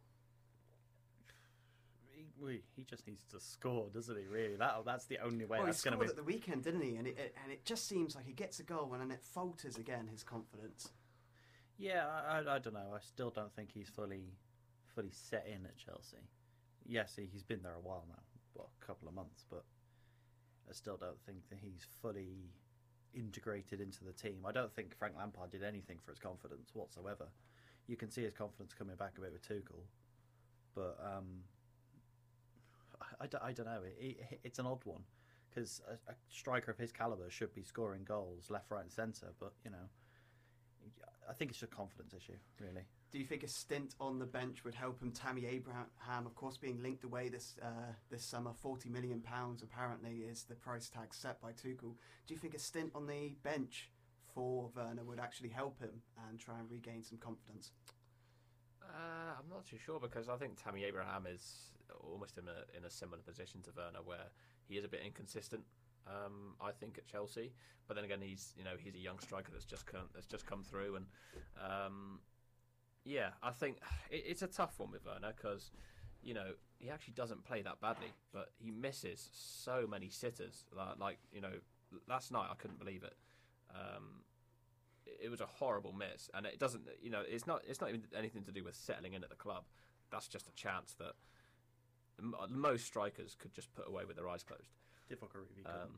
He, 2.41 2.61
he 2.75 2.83
just 2.83 3.07
needs 3.07 3.23
to 3.31 3.39
score, 3.39 3.89
doesn't 3.93 4.15
he? 4.15 4.25
Really, 4.25 4.55
that 4.55 4.83
that's 4.85 5.05
the 5.05 5.19
only 5.19 5.45
way. 5.45 5.57
Well, 5.57 5.65
that's 5.65 5.83
he 5.83 5.89
scored 5.89 6.01
be... 6.01 6.07
at 6.07 6.15
the 6.15 6.23
weekend, 6.23 6.63
didn't 6.63 6.81
he? 6.81 6.95
And 6.95 7.07
it, 7.07 7.17
it, 7.17 7.35
and 7.43 7.51
it 7.51 7.65
just 7.65 7.87
seems 7.87 8.15
like 8.15 8.25
he 8.25 8.33
gets 8.33 8.59
a 8.59 8.63
goal 8.63 8.89
and 8.93 9.01
then 9.01 9.11
it 9.11 9.23
falters 9.23 9.77
again 9.77 10.07
his 10.11 10.23
confidence. 10.23 10.89
Yeah, 11.77 12.05
I, 12.07 12.39
I, 12.39 12.55
I 12.55 12.59
don't 12.59 12.73
know. 12.73 12.93
I 12.93 12.99
still 12.99 13.29
don't 13.29 13.53
think 13.53 13.71
he's 13.73 13.89
fully 13.89 14.33
fully 14.93 15.11
set 15.11 15.47
in 15.47 15.65
at 15.65 15.77
Chelsea. 15.77 16.17
Yes, 16.85 17.15
he, 17.15 17.27
he's 17.31 17.43
been 17.43 17.61
there 17.61 17.75
a 17.75 17.87
while 17.87 18.05
now, 18.07 18.21
well, 18.55 18.69
a 18.81 18.85
couple 18.85 19.07
of 19.07 19.13
months, 19.13 19.45
but 19.49 19.63
I 20.69 20.73
still 20.73 20.97
don't 20.97 21.19
think 21.25 21.49
that 21.49 21.59
he's 21.61 21.85
fully 22.01 22.51
integrated 23.13 23.81
into 23.81 24.03
the 24.03 24.13
team. 24.13 24.45
I 24.45 24.51
don't 24.51 24.73
think 24.73 24.95
Frank 24.97 25.15
Lampard 25.17 25.51
did 25.51 25.63
anything 25.63 25.97
for 26.03 26.11
his 26.11 26.19
confidence 26.19 26.69
whatsoever. 26.73 27.27
You 27.87 27.97
can 27.97 28.11
see 28.11 28.21
his 28.21 28.33
confidence 28.33 28.73
coming 28.73 28.95
back 28.95 29.17
a 29.17 29.21
bit 29.21 29.33
with 29.33 29.47
Tuchel, 29.47 29.81
but 30.75 30.97
um, 31.03 31.25
I, 33.19 33.25
I, 33.25 33.49
I, 33.49 33.51
don't 33.51 33.65
know. 33.65 33.81
It, 33.99 34.17
it, 34.19 34.39
it's 34.43 34.59
an 34.59 34.67
odd 34.67 34.85
one 34.85 35.01
because 35.49 35.81
a, 35.89 36.11
a, 36.11 36.15
striker 36.29 36.69
of 36.69 36.77
his 36.77 36.91
caliber 36.91 37.29
should 37.29 37.53
be 37.55 37.63
scoring 37.63 38.03
goals 38.03 38.51
left, 38.51 38.69
right, 38.69 38.83
and 38.83 38.91
centre. 38.91 39.33
But 39.39 39.53
you 39.65 39.71
know, 39.71 39.89
I 41.27 41.33
think 41.33 41.51
it's 41.51 41.63
a 41.63 41.67
confidence 41.67 42.13
issue, 42.13 42.37
really. 42.59 42.83
Do 43.11 43.17
you 43.17 43.25
think 43.25 43.43
a 43.43 43.47
stint 43.47 43.95
on 43.99 44.19
the 44.19 44.25
bench 44.25 44.63
would 44.63 44.75
help 44.75 45.01
him? 45.01 45.11
Tammy 45.11 45.45
Abraham, 45.47 46.25
of 46.25 46.35
course, 46.35 46.57
being 46.57 46.81
linked 46.83 47.03
away 47.03 47.27
this 47.27 47.55
uh, 47.61 47.93
this 48.11 48.23
summer, 48.23 48.51
forty 48.53 48.87
million 48.89 49.19
pounds 49.19 49.63
apparently 49.63 50.25
is 50.29 50.43
the 50.43 50.53
price 50.55 50.89
tag 50.89 51.13
set 51.13 51.41
by 51.41 51.51
Tuchel. 51.51 51.95
Do 52.27 52.33
you 52.33 52.37
think 52.37 52.53
a 52.53 52.59
stint 52.59 52.91
on 52.93 53.07
the 53.07 53.33
bench 53.41 53.89
for 54.35 54.69
Werner 54.75 55.03
would 55.03 55.19
actually 55.19 55.49
help 55.49 55.79
him 55.79 56.03
and 56.27 56.39
try 56.39 56.59
and 56.59 56.69
regain 56.69 57.03
some 57.03 57.17
confidence? 57.17 57.71
Uh, 58.83 59.33
I'm 59.39 59.49
not 59.49 59.65
too 59.65 59.77
sure 59.77 59.99
because 59.99 60.29
I 60.29 60.35
think 60.37 60.61
Tammy 60.63 60.83
Abraham 60.83 61.25
is 61.25 61.71
almost 62.03 62.37
in 62.37 62.43
a 62.47 62.77
in 62.77 62.85
a 62.85 62.89
similar 62.91 63.21
position 63.23 63.61
to 63.63 63.71
Werner, 63.75 64.03
where 64.05 64.29
he 64.67 64.75
is 64.75 64.85
a 64.85 64.87
bit 64.87 65.01
inconsistent. 65.03 65.63
Um, 66.07 66.55
I 66.61 66.71
think 66.71 66.97
at 66.97 67.07
Chelsea, 67.07 67.53
but 67.87 67.95
then 67.95 68.03
again, 68.03 68.21
he's 68.21 68.53
you 68.55 68.63
know 68.63 68.75
he's 68.79 68.93
a 68.93 68.99
young 68.99 69.19
striker 69.19 69.51
that's 69.51 69.65
just 69.65 69.85
come, 69.85 70.09
that's 70.13 70.27
just 70.27 70.45
come 70.45 70.63
through, 70.63 70.95
and 70.95 71.05
um, 71.59 72.19
yeah, 73.05 73.29
I 73.41 73.51
think 73.51 73.77
it, 74.09 74.23
it's 74.27 74.41
a 74.41 74.47
tough 74.47 74.79
one 74.79 74.91
with 74.91 75.05
Werner 75.05 75.33
because 75.35 75.71
you 76.21 76.33
know 76.33 76.51
he 76.77 76.89
actually 76.89 77.13
doesn't 77.13 77.43
play 77.43 77.61
that 77.61 77.81
badly, 77.81 78.13
but 78.33 78.51
he 78.57 78.71
misses 78.71 79.29
so 79.33 79.85
many 79.89 80.09
sitters. 80.09 80.65
Like, 80.75 80.99
like 80.99 81.17
you 81.31 81.41
know, 81.41 81.53
last 82.07 82.31
night 82.31 82.47
I 82.51 82.55
couldn't 82.55 82.79
believe 82.79 83.03
it. 83.03 83.15
Um, 83.73 84.23
it. 85.05 85.25
It 85.25 85.29
was 85.29 85.41
a 85.41 85.45
horrible 85.45 85.93
miss, 85.93 86.29
and 86.33 86.45
it 86.45 86.59
doesn't. 86.59 86.83
You 87.01 87.09
know, 87.09 87.23
it's 87.27 87.47
not. 87.47 87.61
It's 87.67 87.81
not 87.81 87.89
even 87.89 88.03
anything 88.17 88.43
to 88.43 88.51
do 88.51 88.63
with 88.63 88.75
settling 88.75 89.13
in 89.13 89.23
at 89.23 89.29
the 89.29 89.35
club. 89.35 89.63
That's 90.11 90.27
just 90.27 90.47
a 90.47 90.53
chance 90.53 90.95
that 90.99 91.13
most 92.49 92.85
strikers 92.85 93.35
could 93.37 93.53
just 93.53 93.73
put 93.73 93.87
away 93.87 94.05
with 94.05 94.15
their 94.15 94.27
eyes 94.27 94.43
closed. 94.43 94.73
Divock 95.09 95.35
um, 95.65 95.97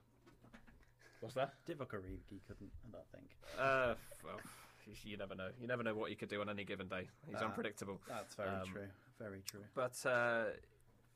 What's 1.19 1.35
that? 1.35 1.53
Divock 1.67 1.93
Origi 1.93 2.39
couldn't, 2.47 2.71
I 2.87 2.91
don't 2.91 3.11
think. 3.11 3.29
Uh, 3.59 3.93
well, 4.23 4.39
you 5.03 5.17
never 5.17 5.35
know. 5.35 5.49
You 5.59 5.67
never 5.67 5.83
know 5.83 5.93
what 5.93 6.09
he 6.09 6.15
could 6.15 6.29
do 6.29 6.41
on 6.41 6.49
any 6.49 6.63
given 6.63 6.87
day. 6.87 7.07
He's 7.27 7.41
uh, 7.41 7.45
unpredictable. 7.45 7.99
That's 8.07 8.35
very 8.35 8.49
um, 8.49 8.67
true. 8.71 8.87
Very 9.19 9.41
true. 9.49 9.61
But 9.75 9.97
uh, 10.05 10.45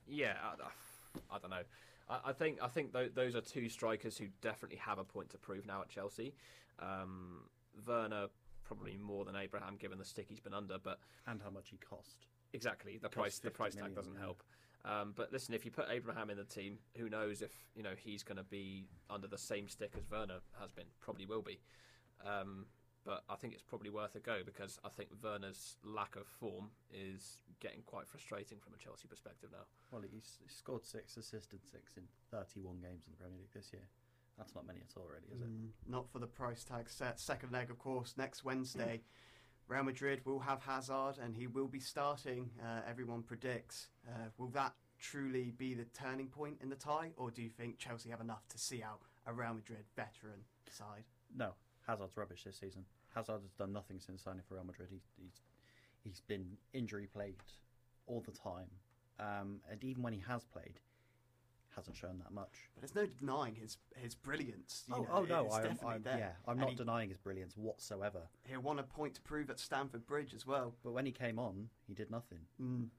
yeah, 0.07 0.34
I, 0.43 1.36
I, 1.36 1.39
don't 1.39 1.50
know. 1.50 1.63
I, 2.10 2.19
I 2.25 2.34
think 2.34 2.60
I 2.62 2.67
think 2.67 2.93
th- 2.93 3.13
those 3.15 3.36
are 3.36 3.41
two 3.41 3.69
strikers 3.69 4.17
who 4.17 4.27
definitely 4.41 4.77
have 4.77 5.00
a 5.00 5.03
point 5.03 5.29
to 5.31 5.38
prove 5.38 5.65
now 5.65 5.81
at 5.81 5.89
Chelsea. 5.89 6.34
Um, 6.79 7.41
Werner 7.88 8.27
probably 8.63 8.98
more 8.98 9.25
than 9.25 9.36
Abraham, 9.36 9.75
given 9.77 9.98
the 9.98 10.05
stick 10.05 10.25
he's 10.27 10.39
been 10.39 10.53
under, 10.53 10.77
but 10.77 11.00
and 11.27 11.41
how 11.43 11.50
much 11.50 11.69
he 11.69 11.77
cost. 11.77 12.27
Exactly, 12.53 12.98
the 13.01 13.10
price 13.10 13.39
the 13.39 13.51
price 13.51 13.75
million, 13.75 13.91
tag 13.91 13.95
doesn't 13.95 14.15
yeah. 14.15 14.22
help. 14.22 14.43
Um, 14.86 15.13
but 15.15 15.34
listen, 15.34 15.55
if 15.55 15.65
you 15.65 15.72
put 15.72 15.86
Abraham 15.89 16.29
in 16.29 16.38
the 16.38 16.43
team, 16.43 16.77
who 16.95 17.10
knows 17.10 17.41
if 17.41 17.51
you 17.75 17.84
know 17.84 17.93
he's 17.98 18.24
going 18.24 18.38
to 18.38 18.43
be 18.43 18.88
under 19.10 19.27
the 19.27 19.38
same 19.38 19.67
stick 19.67 19.93
as 19.98 20.10
Werner 20.10 20.39
has 20.60 20.72
been? 20.72 20.86
Probably 21.01 21.25
will 21.25 21.41
be. 21.41 21.60
Um, 22.25 22.65
but 23.05 23.24
I 23.29 23.35
think 23.35 23.53
it's 23.53 23.62
probably 23.62 23.91
worth 23.91 24.15
a 24.15 24.19
go 24.19 24.39
because 24.43 24.79
I 24.83 24.89
think 24.89 25.09
Werner's 25.21 25.77
lack 25.83 26.15
of 26.15 26.25
form 26.25 26.71
is 26.91 27.38
getting 27.59 27.81
quite 27.85 28.07
frustrating 28.07 28.57
from 28.59 28.74
a 28.74 28.77
Chelsea 28.77 29.07
perspective 29.07 29.50
now. 29.51 29.65
Well, 29.91 30.01
he's, 30.12 30.39
scored 30.47 30.85
six, 30.85 31.15
assisted 31.15 31.59
six 31.71 31.97
in 31.97 32.03
31 32.31 32.77
games 32.81 33.03
in 33.05 33.12
the 33.12 33.17
Premier 33.17 33.38
League 33.38 33.53
this 33.53 33.71
year. 33.71 33.88
That's 34.38 34.55
not 34.55 34.65
many 34.65 34.79
at 34.79 34.97
all, 34.97 35.07
really, 35.07 35.33
is 35.33 35.41
it? 35.41 35.47
Mm, 35.47 35.69
not 35.88 36.09
for 36.09 36.19
the 36.19 36.27
price 36.27 36.63
tag 36.63 36.89
set. 36.89 37.19
Second 37.19 37.51
leg, 37.51 37.69
of 37.69 37.77
course, 37.77 38.15
next 38.17 38.43
Wednesday. 38.43 39.01
Real 39.67 39.83
Madrid 39.83 40.21
will 40.25 40.39
have 40.39 40.62
Hazard 40.62 41.17
and 41.24 41.35
he 41.35 41.47
will 41.47 41.67
be 41.67 41.79
starting, 41.79 42.50
uh, 42.62 42.81
everyone 42.88 43.24
predicts. 43.24 43.88
Uh, 44.07 44.29
will 44.38 44.50
that 44.50 44.74
truly 45.00 45.53
be 45.57 45.74
the 45.74 45.85
turning 45.85 46.27
point 46.27 46.57
in 46.62 46.69
the 46.69 46.75
tie, 46.75 47.12
or 47.17 47.31
do 47.31 47.41
you 47.41 47.50
think 47.50 47.77
Chelsea 47.77 48.09
have 48.09 48.21
enough 48.21 48.47
to 48.50 48.57
see 48.57 48.81
out 48.83 49.01
a 49.25 49.33
Real 49.33 49.53
Madrid 49.53 49.85
veteran 49.95 50.41
side? 50.69 51.03
No, 51.35 51.53
Hazard's 51.88 52.15
rubbish 52.17 52.43
this 52.43 52.57
season. 52.57 52.85
Hazard 53.15 53.41
has 53.41 53.53
done 53.57 53.72
nothing 53.72 54.00
since 54.00 54.24
signing 54.24 54.41
for 54.48 54.55
Real 54.55 54.65
Madrid. 54.65 54.89
He, 54.91 55.00
he's 55.17 55.41
he's 56.03 56.22
been 56.22 56.57
injury 56.74 57.07
plagued 57.07 57.53
all 58.07 58.22
the 58.25 58.31
time, 58.31 58.69
um, 59.19 59.62
and 59.72 59.84
even 59.84 60.03
when 60.03 60.13
he 60.13 60.22
has 60.27 60.43
played, 60.43 60.79
hasn't 61.75 61.95
shown 61.95 62.19
that 62.19 62.31
much. 62.31 62.69
But 62.75 62.81
there's 62.81 62.95
no 62.95 63.12
denying 63.19 63.55
his 63.55 63.77
his 63.95 64.15
brilliance. 64.15 64.84
You 64.88 64.95
oh, 64.95 65.01
know, 65.01 65.10
oh 65.12 65.24
no, 65.24 65.50
I'm, 65.51 65.63
definitely 65.63 65.95
I'm, 65.95 66.01
there. 66.03 66.17
yeah, 66.17 66.31
I'm 66.45 66.51
And 66.53 66.62
not 66.62 66.69
he, 66.72 66.75
denying 66.75 67.10
his 67.10 67.17
brilliance 67.17 67.53
whatsoever. 67.55 68.22
He 68.43 68.57
won 68.57 68.79
a 68.79 68.84
point 68.84 69.15
to 69.15 69.22
prove 69.22 69.50
at 69.50 69.60
Stamford 69.60 70.05
Bridge 70.05 70.34
as 70.34 70.45
well. 70.45 70.75
But 70.84 70.91
when 70.91 71.05
he 71.05 71.12
came 71.12 71.39
on, 71.39 71.69
he 71.88 71.93
did 71.93 72.12
nothing. 72.12 72.39
Mm. 72.62 72.89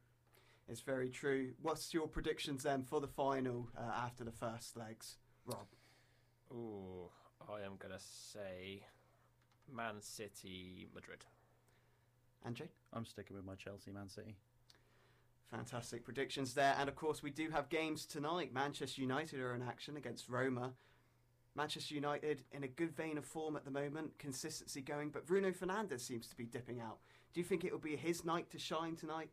It's 0.68 0.80
very 0.80 1.10
true. 1.10 1.52
What's 1.62 1.94
your 1.94 2.08
predictions 2.08 2.64
then 2.64 2.82
for 2.82 3.00
the 3.00 3.06
final 3.06 3.68
uh, 3.76 3.92
after 4.04 4.24
the 4.24 4.32
first 4.32 4.76
legs, 4.76 5.18
Rob? 5.44 5.66
Oh, 6.52 7.10
I 7.48 7.64
am 7.64 7.76
gonna 7.78 8.00
say 8.00 8.82
Man 9.72 10.00
City, 10.00 10.86
Madrid. 10.94 11.24
Angie? 12.44 12.70
I'm 12.92 13.04
sticking 13.04 13.36
with 13.36 13.44
my 13.44 13.54
Chelsea 13.54 13.90
Man 13.90 14.08
City. 14.08 14.36
Fantastic 15.50 16.04
predictions 16.04 16.54
there. 16.54 16.74
And 16.78 16.88
of 16.88 16.96
course, 16.96 17.22
we 17.22 17.30
do 17.30 17.50
have 17.50 17.68
games 17.68 18.04
tonight. 18.04 18.52
Manchester 18.52 19.00
United 19.00 19.40
are 19.40 19.54
in 19.54 19.62
action 19.62 19.96
against 19.96 20.28
Roma. 20.28 20.72
Manchester 21.54 21.94
United 21.94 22.42
in 22.52 22.64
a 22.64 22.68
good 22.68 22.94
vein 22.94 23.16
of 23.16 23.24
form 23.24 23.56
at 23.56 23.64
the 23.64 23.70
moment, 23.70 24.18
consistency 24.18 24.82
going, 24.82 25.08
but 25.08 25.26
Bruno 25.26 25.52
Fernandes 25.52 26.00
seems 26.00 26.26
to 26.28 26.36
be 26.36 26.44
dipping 26.44 26.80
out. 26.80 26.98
Do 27.32 27.40
you 27.40 27.44
think 27.44 27.64
it 27.64 27.72
will 27.72 27.78
be 27.78 27.96
his 27.96 28.24
night 28.24 28.50
to 28.50 28.58
shine 28.58 28.94
tonight? 28.94 29.30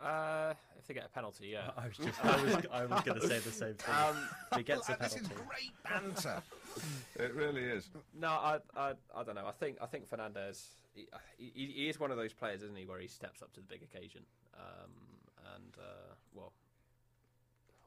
Uh, 0.00 0.54
if 0.78 0.86
they 0.86 0.94
get 0.94 1.04
a 1.04 1.08
penalty, 1.08 1.48
yeah. 1.48 1.70
I 1.76 1.88
was 1.88 1.96
just, 1.96 2.24
I 2.24 2.42
was, 2.42 2.66
I 2.72 2.86
was 2.86 3.00
going 3.02 3.20
to 3.20 3.26
say 3.26 3.38
the 3.38 3.50
same 3.50 3.74
thing. 3.74 3.94
Um, 3.94 4.28
if 4.52 4.58
he 4.58 4.64
gets 4.64 4.88
a 4.88 4.92
penalty. 4.94 5.16
this 5.16 5.22
is 5.22 5.28
penalty, 5.28 5.48
great 5.48 6.14
banter. 6.14 6.42
it 7.16 7.34
really 7.34 7.62
is. 7.62 7.88
No, 8.18 8.28
I, 8.28 8.58
I, 8.76 8.92
I 9.14 9.22
don't 9.24 9.34
know. 9.34 9.46
I 9.46 9.52
think, 9.52 9.78
I 9.80 9.86
think 9.86 10.08
Fernandes. 10.08 10.64
He, 10.94 11.06
he, 11.38 11.66
he 11.66 11.88
is 11.88 12.00
one 12.00 12.10
of 12.10 12.16
those 12.16 12.32
players, 12.32 12.62
isn't 12.62 12.76
he, 12.76 12.84
where 12.84 12.98
he 12.98 13.06
steps 13.06 13.42
up 13.42 13.52
to 13.54 13.60
the 13.60 13.66
big 13.66 13.82
occasion. 13.82 14.22
Um, 14.54 14.90
and 15.56 15.74
uh, 15.78 16.14
well, 16.34 16.52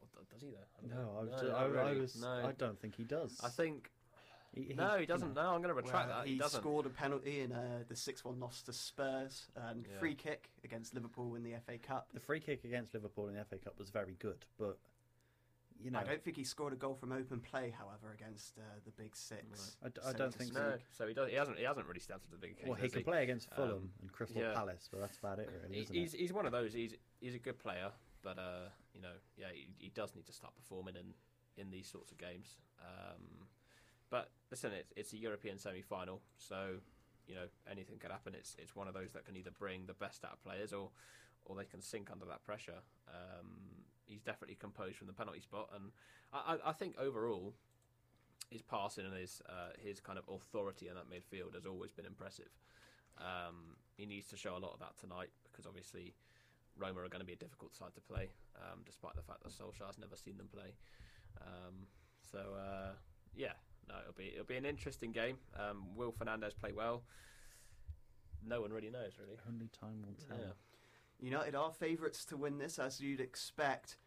oh, 0.02 0.22
does 0.32 0.42
he 0.42 0.50
though? 0.50 0.58
I 0.96 0.96
no. 1.02 1.18
I 1.18 1.22
was, 1.22 1.30
No, 1.32 1.38
just, 1.38 1.52
not 1.52 1.62
I, 1.62 1.90
I 1.90 1.94
was, 1.94 2.22
No. 2.22 2.48
I 2.50 2.52
don't 2.58 2.80
think 2.80 2.96
he 2.96 3.04
does. 3.04 3.40
I 3.44 3.50
think 3.50 3.90
He- 4.54 4.64
he- 4.64 4.74
no, 4.74 4.98
he 4.98 5.06
doesn't. 5.06 5.34
know. 5.34 5.44
No, 5.44 5.50
I'm 5.50 5.62
going 5.62 5.76
to 5.76 5.82
retract 5.82 6.10
Well, 6.10 6.20
that. 6.20 6.28
he 6.28 6.34
He 6.34 6.40
doesn't. 6.40 6.62
scored 6.62 6.86
a 6.86 6.90
penalty 6.90 7.42
in 7.42 7.52
uh, 7.52 7.84
the 7.90 7.96
6 7.96 8.24
1 8.24 8.40
loss 8.40 8.62
to 8.64 8.74
Spurs 8.74 9.48
and 9.56 9.86
Yeah. 9.92 10.00
free 10.00 10.16
kick 10.16 10.50
against 10.64 10.94
Liverpool 10.94 11.36
in 11.36 11.44
the 11.44 11.54
FA 11.66 11.78
Cup. 11.78 12.08
The 12.14 12.20
free 12.20 12.40
kick 12.40 12.64
against 12.64 12.94
Liverpool 12.94 13.28
in 13.28 13.36
the 13.36 13.44
FA 13.46 13.58
Cup 13.58 13.78
was 13.80 13.90
very 13.90 14.16
good, 14.20 14.46
but 14.58 14.78
you 15.84 15.92
know, 15.92 16.00
I 16.00 16.04
don't 16.04 16.24
think 16.24 16.38
he 16.38 16.44
scored 16.44 16.72
a 16.74 16.76
goal 16.76 16.96
from 16.96 17.12
open 17.12 17.40
play, 17.40 17.74
however, 17.78 18.14
against 18.14 18.58
uh, 18.58 18.62
the 18.86 18.92
Big 18.92 19.16
Six. 19.16 19.76
I 19.84 19.90
d- 19.90 20.02
I 20.06 20.12
so 20.12 20.18
don't 20.18 20.34
think 20.34 20.52
speak. 20.54 20.64
No, 20.64 20.74
so 20.92 21.08
he 21.08 21.14
does. 21.14 21.30
He 21.30 21.36
hasn't. 21.36 21.58
He 21.58 21.64
hasn't 21.66 21.86
really 21.88 22.00
stepped 22.00 22.24
up 22.24 22.26
to 22.26 22.32
the 22.32 22.38
big 22.38 22.52
occasion. 22.52 22.70
well, 22.70 22.78
he 22.78 22.84
has 22.84 22.94
can 22.94 23.04
play 23.04 23.24
against 23.24 23.50
Fulham 23.54 23.72
Um, 23.72 23.90
and 24.02 24.12
Crystal 24.12 24.42
yeah. 24.42 24.54
Palace, 24.54 24.88
but 24.92 25.02
that's 25.02 25.18
about 25.18 25.40
it, 25.40 25.50
really, 25.52 25.76
He- 25.76 25.82
isn't 25.82 25.96
he's 25.96 26.14
it? 26.14 26.20
he's 26.22 26.34
one 26.34 26.46
of 26.46 26.52
those. 26.52 26.74
He's 26.74 26.96
he's 27.20 27.36
a 27.36 27.40
good 27.40 27.60
player, 27.60 27.92
but 28.22 28.40
uh, 28.40 28.70
you 28.94 29.02
know, 29.02 29.14
yeah, 29.38 29.48
he, 29.54 29.68
he 29.78 29.90
does 29.90 30.16
need 30.16 30.26
to 30.28 30.34
start 30.34 30.56
performing 30.56 30.96
in 30.96 31.14
in 31.62 31.70
these 31.70 31.88
sorts 31.88 32.12
of 32.12 32.18
games. 32.18 32.58
Um, 32.82 33.48
but 34.10 34.30
listen, 34.52 34.72
it's 34.74 34.94
it's 34.96 35.14
a 35.14 35.18
European 35.18 35.58
semi-final, 35.58 36.22
so 36.38 36.76
you 37.28 37.36
know 37.36 37.46
anything 37.70 37.98
could 38.00 38.12
happen. 38.12 38.34
It's 38.36 38.56
it's 38.60 38.76
one 38.76 38.88
of 38.88 38.94
those 38.94 39.12
that 39.14 39.26
can 39.26 39.36
either 39.38 39.52
bring 39.52 39.86
the 39.86 39.94
best 39.94 40.24
out 40.24 40.34
of 40.34 40.44
players 40.44 40.72
or 40.74 40.90
or 41.46 41.56
they 41.56 41.66
can 41.66 41.82
sink 41.82 42.10
under 42.12 42.26
that 42.26 42.44
pressure. 42.44 42.82
Um, 43.08 43.48
he's 44.06 44.22
definitely 44.22 44.56
composed 44.56 44.98
from 44.98 45.08
the 45.08 45.14
penalty 45.14 45.42
spot, 45.42 45.70
and 45.76 45.92
I, 46.32 46.58
I, 46.66 46.74
think 46.74 46.96
overall. 46.98 47.54
His 48.50 48.62
passing 48.62 49.06
and 49.06 49.16
his 49.16 49.42
uh, 49.50 49.74
his 49.82 50.00
kind 50.00 50.20
of 50.20 50.26
authority 50.30 50.88
in 50.88 50.94
that 50.94 51.10
midfield 51.10 51.56
has 51.56 51.66
always 51.66 51.92
been 51.92 52.06
impressive. 52.06 52.50
Um, 53.18 53.78
he 53.96 54.06
needs 54.06 54.28
to 54.28 54.38
show 54.38 54.56
a 54.56 54.62
lot 54.62 54.74
of 54.74 54.80
that 54.80 54.94
tonight 55.00 55.30
because 55.50 55.66
obviously 55.66 56.14
Roma 56.78 57.02
are 57.02 57.10
going 57.10 57.22
to 57.22 57.26
be 57.26 57.34
a 57.34 57.38
difficult 57.38 57.76
side 57.76 57.94
to 57.96 58.02
play, 58.02 58.30
um, 58.58 58.82
despite 58.86 59.16
the 59.16 59.22
fact 59.22 59.44
that 59.44 59.52
Solskjaer's 59.52 59.98
never 59.98 60.16
seen 60.16 60.38
them 60.38 60.50
play. 60.54 60.74
Um, 61.42 61.88
so 62.32 62.40
uh, 62.58 62.94
yeah, 63.36 63.54
no, 63.88 63.96
it'll 64.02 64.14
be 64.14 64.32
it'll 64.34 64.46
be 64.46 64.58
an 64.58 64.66
interesting 64.66 65.12
game. 65.12 65.38
Um, 65.58 65.96
will 65.96 66.12
Fernandes 66.12 66.58
play 66.58 66.72
well? 66.72 67.04
No 68.46 68.62
one 68.62 68.74
really 68.74 68.90
knows, 68.90 69.14
really. 69.20 69.38
Only 69.48 69.70
time 69.80 70.04
will 70.06 70.16
tell. 70.28 70.38
Yeah. 70.38 70.54
United 71.24 71.56
are 71.56 71.72
favourites 71.72 72.26
to 72.26 72.38
win 72.38 72.58
this, 72.58 72.80
as 72.80 73.00
you'd 73.00 73.20
expect. 73.20 73.98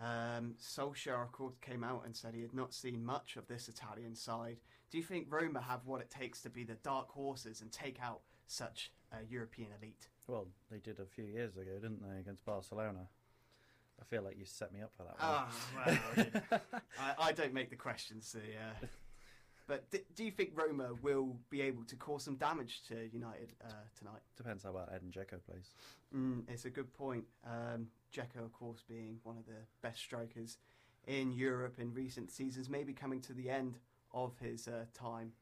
Um, 0.00 0.54
Solskjaer, 0.60 1.22
of 1.22 1.32
course, 1.32 1.54
came 1.60 1.82
out 1.82 2.02
and 2.04 2.14
said 2.14 2.34
he 2.34 2.42
had 2.42 2.54
not 2.54 2.74
seen 2.74 3.04
much 3.04 3.36
of 3.36 3.46
this 3.46 3.68
Italian 3.68 4.14
side. 4.14 4.58
Do 4.90 4.98
you 4.98 5.04
think 5.04 5.26
Roma 5.30 5.60
have 5.60 5.86
what 5.86 6.00
it 6.00 6.10
takes 6.10 6.42
to 6.42 6.50
be 6.50 6.64
the 6.64 6.74
dark 6.74 7.08
horses 7.10 7.62
and 7.62 7.72
take 7.72 7.98
out 8.02 8.20
such 8.46 8.92
a 9.10 9.24
European 9.28 9.70
elite? 9.80 10.08
Well, 10.26 10.48
they 10.70 10.78
did 10.78 11.00
a 11.00 11.06
few 11.06 11.24
years 11.24 11.56
ago, 11.56 11.72
didn't 11.74 12.02
they, 12.02 12.20
against 12.20 12.44
Barcelona? 12.44 13.08
I 14.00 14.04
feel 14.04 14.22
like 14.22 14.38
you 14.38 14.44
set 14.44 14.72
me 14.72 14.82
up 14.82 14.92
for 14.94 15.04
that 15.04 15.18
one. 15.18 15.18
Ah, 15.20 15.48
well, 16.50 16.60
I, 17.00 17.28
I 17.28 17.32
don't 17.32 17.54
make 17.54 17.70
the 17.70 17.76
questions. 17.76 18.28
So, 18.28 18.38
yeah. 18.38 18.88
But 19.66 19.90
d- 19.90 20.00
do 20.14 20.24
you 20.24 20.30
think 20.30 20.50
Roma 20.54 20.90
will 21.02 21.36
be 21.50 21.60
able 21.62 21.82
to 21.84 21.96
cause 21.96 22.22
some 22.24 22.36
damage 22.36 22.82
to 22.88 23.08
United 23.12 23.52
uh, 23.64 23.72
tonight? 23.98 24.20
Depends 24.36 24.62
how 24.62 24.72
well 24.72 24.88
Edin 24.94 25.10
Dzeko 25.10 25.42
plays. 25.44 25.70
Mm, 26.14 26.44
it's 26.48 26.64
a 26.66 26.70
good 26.70 26.92
point. 26.94 27.24
Um, 27.44 27.88
Dzeko, 28.14 28.44
of 28.44 28.52
course, 28.52 28.82
being 28.88 29.18
one 29.24 29.36
of 29.36 29.44
the 29.46 29.58
best 29.82 29.98
strikers 29.98 30.58
in 31.06 31.32
Europe 31.32 31.78
in 31.78 31.92
recent 31.92 32.30
seasons, 32.30 32.68
maybe 32.68 32.92
coming 32.92 33.20
to 33.22 33.32
the 33.32 33.50
end 33.50 33.78
of 34.12 34.38
his 34.38 34.68
uh, 34.68 34.84
time 34.94 35.32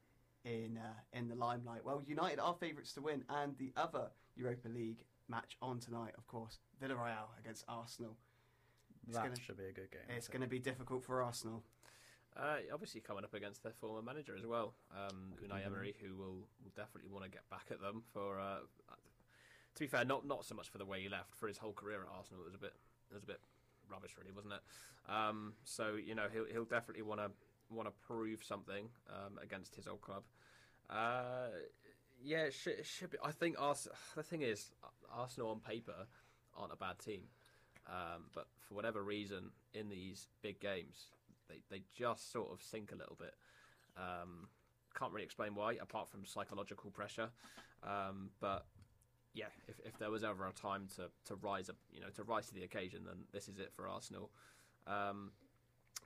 in 0.43 0.77
uh, 0.77 0.93
in 1.17 1.27
the 1.27 1.35
limelight. 1.35 1.85
Well, 1.85 2.01
United 2.05 2.39
are 2.39 2.55
favourites 2.59 2.93
to 2.93 3.01
win, 3.01 3.23
and 3.29 3.55
the 3.57 3.71
other 3.77 4.09
Europa 4.35 4.67
League 4.69 5.05
match 5.27 5.55
on 5.61 5.79
tonight, 5.79 6.13
of 6.17 6.27
course, 6.27 6.59
Villarreal 6.81 7.29
against 7.39 7.63
Arsenal. 7.67 8.15
It's 9.07 9.15
that 9.17 9.23
gonna- 9.25 9.39
should 9.39 9.57
be 9.57 9.65
a 9.65 9.71
good 9.71 9.91
game. 9.91 10.01
It's 10.15 10.27
going 10.27 10.41
to 10.41 10.47
be 10.47 10.59
difficult 10.59 11.03
for 11.03 11.21
Arsenal. 11.21 11.63
Uh, 12.37 12.57
obviously, 12.73 12.99
coming 12.99 13.23
up 13.23 13.33
against 13.33 13.63
their 13.63 13.71
former 13.71 14.01
manager 14.01 14.35
as 14.37 14.45
well, 14.45 14.73
um, 14.91 15.31
Unai 15.41 15.65
Emery, 15.65 15.95
who 16.01 16.17
will, 16.17 16.47
will 16.63 16.73
definitely 16.75 17.09
want 17.09 17.23
to 17.23 17.29
get 17.31 17.49
back 17.49 17.67
at 17.71 17.81
them 17.81 18.03
for. 18.13 18.39
Uh, 18.39 18.57
to 19.75 19.79
be 19.79 19.87
fair, 19.87 20.05
not 20.05 20.25
not 20.25 20.45
so 20.45 20.55
much 20.55 20.69
for 20.69 20.77
the 20.77 20.85
way 20.85 21.01
he 21.01 21.09
left. 21.09 21.35
For 21.35 21.47
his 21.47 21.57
whole 21.57 21.73
career 21.73 22.01
at 22.01 22.17
Arsenal, 22.17 22.41
it 22.41 22.45
was 22.45 22.55
a 22.55 22.59
bit 22.59 22.73
it 23.09 23.13
was 23.13 23.23
a 23.23 23.27
bit 23.27 23.39
rubbish, 23.89 24.15
really, 24.17 24.31
wasn't 24.31 24.53
it? 24.53 25.11
Um, 25.11 25.53
so 25.63 25.95
you 25.95 26.15
know 26.15 26.27
he'll 26.31 26.45
he'll 26.45 26.65
definitely 26.65 27.03
want 27.03 27.21
to 27.21 27.31
want 27.69 27.87
to 27.87 27.93
prove 28.05 28.43
something 28.43 28.89
um, 29.09 29.39
against 29.41 29.75
his 29.75 29.87
old 29.87 30.01
club. 30.01 30.23
Uh, 30.89 31.47
yeah, 32.23 32.43
it 32.43 32.53
should, 32.53 32.73
it 32.73 32.85
should 32.85 33.11
be. 33.11 33.17
I 33.23 33.31
think 33.31 33.55
Ars- 33.59 33.87
the 34.15 34.23
thing 34.23 34.41
is, 34.41 34.71
Arsenal 35.13 35.49
on 35.49 35.59
paper 35.59 36.07
aren't 36.57 36.73
a 36.73 36.77
bad 36.77 36.99
team, 36.99 37.23
um, 37.87 38.23
but 38.33 38.47
for 38.59 38.75
whatever 38.75 39.03
reason, 39.03 39.51
in 39.73 39.89
these 39.89 40.27
big 40.41 40.59
games, 40.59 41.07
they 41.49 41.61
they 41.69 41.83
just 41.95 42.31
sort 42.31 42.51
of 42.51 42.61
sink 42.61 42.91
a 42.91 42.95
little 42.95 43.17
bit. 43.19 43.33
Um, 43.97 44.47
can't 44.97 45.11
really 45.11 45.25
explain 45.25 45.55
why, 45.55 45.73
apart 45.73 46.09
from 46.09 46.25
psychological 46.25 46.89
pressure. 46.89 47.29
Um, 47.83 48.29
but 48.39 48.65
yeah, 49.33 49.45
if, 49.67 49.79
if 49.85 49.97
there 49.99 50.09
was 50.09 50.23
ever 50.23 50.47
a 50.47 50.53
time 50.53 50.87
to, 50.95 51.09
to 51.25 51.35
rise 51.35 51.69
up, 51.69 51.75
you 51.91 51.99
know, 51.99 52.07
to 52.15 52.23
rise 52.23 52.47
to 52.47 52.53
the 52.53 52.63
occasion, 52.63 53.01
then 53.05 53.25
this 53.33 53.47
is 53.47 53.59
it 53.59 53.71
for 53.75 53.87
Arsenal. 53.87 54.31
Um, 54.87 55.31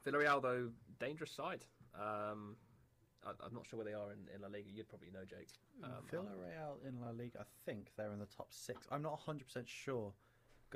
Villarreal, 0.05 0.41
though, 0.41 0.69
dangerous 0.99 1.31
side. 1.31 1.63
Um, 1.95 2.55
I, 3.25 3.31
I'm 3.45 3.53
not 3.53 3.65
sure 3.67 3.77
where 3.77 3.85
they 3.85 3.93
are 3.93 4.11
in, 4.11 4.33
in 4.33 4.41
La 4.41 4.47
Liga. 4.47 4.69
You'd 4.73 4.89
probably 4.89 5.11
know, 5.11 5.25
Jake. 5.25 5.49
Um, 5.83 5.91
Villarreal 6.11 6.87
in 6.87 6.99
La 6.99 7.11
Liga, 7.11 7.39
I 7.41 7.43
think 7.65 7.91
they're 7.97 8.11
in 8.11 8.19
the 8.19 8.25
top 8.25 8.47
six. 8.49 8.87
I'm 8.91 9.03
not 9.03 9.19
100% 9.25 9.41
sure. 9.65 10.11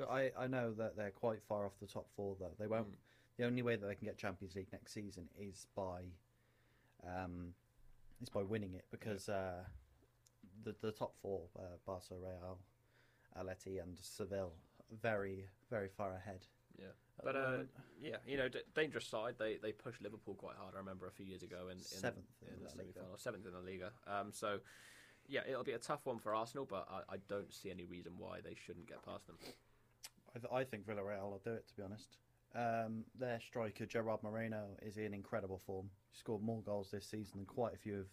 I, 0.08 0.30
I 0.38 0.46
know 0.46 0.72
that 0.72 0.96
they're 0.96 1.10
quite 1.10 1.42
far 1.42 1.66
off 1.66 1.72
the 1.80 1.86
top 1.86 2.06
four, 2.16 2.36
though. 2.38 2.52
They 2.58 2.66
won't. 2.66 2.90
Mm. 2.92 2.96
The 3.36 3.44
only 3.44 3.62
way 3.62 3.76
that 3.76 3.86
they 3.86 3.94
can 3.94 4.06
get 4.06 4.16
Champions 4.16 4.54
League 4.54 4.68
next 4.72 4.92
season 4.92 5.28
is 5.38 5.66
by, 5.74 6.02
um, 7.06 7.54
is 8.22 8.28
by 8.28 8.42
winning 8.42 8.74
it 8.74 8.84
because 8.90 9.28
uh, 9.28 9.64
the 10.62 10.74
the 10.80 10.92
top 10.92 11.14
four, 11.20 11.42
uh, 11.58 11.62
Barca, 11.84 12.14
Real, 12.14 12.58
Atleti, 13.36 13.82
and 13.82 13.98
Seville, 14.00 14.52
very 15.02 15.46
very 15.70 15.88
far 15.88 16.14
ahead. 16.14 16.46
Yeah, 16.78 16.86
but 17.24 17.34
uh, 17.36 17.58
yeah, 18.00 18.16
you 18.26 18.36
know, 18.36 18.48
d- 18.48 18.60
dangerous 18.74 19.06
side. 19.06 19.34
They 19.38 19.56
they 19.60 19.72
pushed 19.72 20.00
Liverpool 20.00 20.34
quite 20.34 20.56
hard. 20.56 20.74
I 20.76 20.78
remember 20.78 21.06
a 21.08 21.12
few 21.12 21.26
years 21.26 21.42
ago 21.42 21.66
in, 21.70 21.78
in 21.78 21.82
Seventh 21.82 22.26
in 22.42 22.54
in, 22.54 22.64
La 22.64 22.70
the 22.70 22.78
Liga. 22.78 22.92
semi-final, 22.92 23.18
seventh 23.18 23.46
in 23.46 23.52
the 23.52 23.60
Liga. 23.60 23.90
Um, 24.06 24.32
so 24.32 24.58
yeah, 25.26 25.40
it'll 25.48 25.64
be 25.64 25.72
a 25.72 25.78
tough 25.78 26.04
one 26.06 26.18
for 26.18 26.34
Arsenal, 26.34 26.66
but 26.70 26.86
I, 26.88 27.14
I 27.14 27.16
don't 27.28 27.52
see 27.52 27.70
any 27.70 27.84
reason 27.84 28.12
why 28.18 28.40
they 28.44 28.54
shouldn't 28.54 28.86
get 28.88 29.02
past 29.04 29.26
them. 29.26 29.36
I, 30.36 30.38
th- 30.38 30.52
I 30.52 30.64
think 30.64 30.86
Villarreal 30.86 31.30
will 31.30 31.40
do 31.44 31.52
it. 31.52 31.66
To 31.68 31.74
be 31.74 31.82
honest, 31.82 32.16
um, 32.54 33.04
their 33.18 33.40
striker 33.40 33.86
Gerard 33.86 34.22
Moreno 34.22 34.66
is 34.82 34.96
in 34.96 35.12
incredible 35.14 35.60
form. 35.66 35.90
He 36.12 36.18
scored 36.18 36.42
more 36.42 36.62
goals 36.62 36.90
this 36.90 37.06
season 37.06 37.38
than 37.38 37.46
quite 37.46 37.74
a 37.74 37.78
few 37.78 38.00
of 38.00 38.06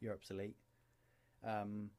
Europe's 0.00 0.30
elite. 0.30 0.56
Um, 1.44 1.90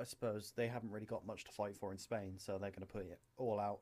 I 0.00 0.04
suppose 0.04 0.52
they 0.56 0.68
haven't 0.68 0.90
really 0.90 1.06
got 1.06 1.26
much 1.26 1.44
to 1.44 1.52
fight 1.52 1.76
for 1.76 1.92
in 1.92 1.98
Spain, 1.98 2.34
so 2.38 2.52
they're 2.52 2.70
going 2.70 2.86
to 2.86 2.92
put 2.92 3.02
it 3.02 3.20
all 3.36 3.60
out. 3.60 3.80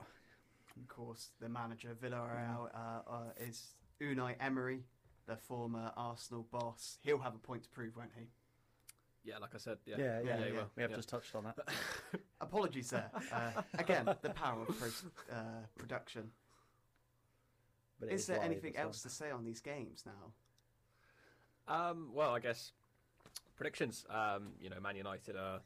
Of 0.77 0.89
course, 0.89 1.31
the 1.41 1.49
manager 1.49 1.97
Villarreal 2.03 2.69
uh, 2.75 3.11
uh, 3.11 3.23
is 3.39 3.75
Unai 4.01 4.35
Emery, 4.41 4.85
the 5.27 5.37
former 5.37 5.93
Arsenal 5.97 6.47
boss. 6.51 6.99
He'll 7.03 7.19
have 7.19 7.35
a 7.35 7.39
point 7.39 7.63
to 7.65 7.69
prove, 7.71 7.97
won't 7.97 8.11
he? 8.19 8.27
Yeah, 9.23 9.39
like 9.39 9.55
I 9.55 9.59
said, 9.59 9.79
yeah, 9.85 9.97
yeah, 9.99 10.21
yeah. 10.25 10.47
you 10.47 10.55
will. 10.55 10.71
We 10.77 10.83
have 10.83 10.91
Yeah. 10.91 10.97
just 10.97 11.09
touched 11.11 11.35
on 11.35 11.45
that. 11.45 11.59
Apologies 12.41 12.91
there. 12.91 13.11
Uh, 13.31 13.63
again, 13.75 14.09
the 14.23 14.31
power 14.31 14.63
of 14.63 14.79
pro- 14.79 15.37
uh, 15.37 15.43
production. 15.77 16.31
But 18.01 18.09
it 18.09 18.15
Is 18.15 18.27
there 18.27 18.41
anything 18.43 18.77
else 18.77 19.03
to 19.03 19.11
say 19.11 19.31
on 19.31 19.45
these 19.45 19.61
games 19.61 20.05
now? 20.07 20.33
Um, 21.69 22.09
well, 22.15 22.31
I 22.35 22.41
guess 22.41 22.73
predictions. 23.57 24.07
Um, 24.09 24.53
you 24.61 24.71
know, 24.71 24.81
Man 24.81 24.97
United 24.97 25.37
are 25.37 25.61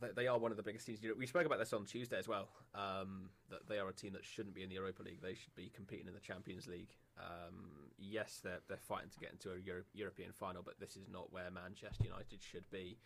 they, 0.00 0.08
they 0.16 0.26
are 0.26 0.38
one 0.38 0.50
of 0.50 0.56
the 0.56 0.62
biggest 0.62 0.86
teams. 0.86 0.98
We 1.16 1.26
spoke 1.26 1.46
about 1.46 1.58
this 1.58 1.72
on 1.72 1.84
Tuesday 1.84 2.18
as 2.18 2.26
well. 2.26 2.48
Um, 2.74 3.30
that 3.50 3.68
they 3.68 3.78
are 3.78 3.88
a 3.88 3.92
team 3.92 4.12
that 4.14 4.24
shouldn't 4.24 4.54
be 4.54 4.62
in 4.62 4.68
the 4.68 4.74
Europa 4.74 5.02
League. 5.02 5.22
They 5.22 5.34
should 5.34 5.54
be 5.54 5.70
competing 5.74 6.08
in 6.08 6.14
the 6.14 6.20
Champions 6.20 6.66
League. 6.66 6.90
Um, 7.18 7.90
yes, 7.98 8.40
they're 8.42 8.60
they're 8.68 8.76
fighting 8.76 9.10
to 9.10 9.20
get 9.20 9.30
into 9.30 9.52
a 9.52 9.58
Euro- 9.64 9.84
European 9.94 10.32
final, 10.32 10.62
but 10.62 10.80
this 10.80 10.96
is 10.96 11.06
not 11.10 11.32
where 11.32 11.50
Manchester 11.50 12.04
United 12.04 12.42
should 12.42 12.68
be. 12.70 12.98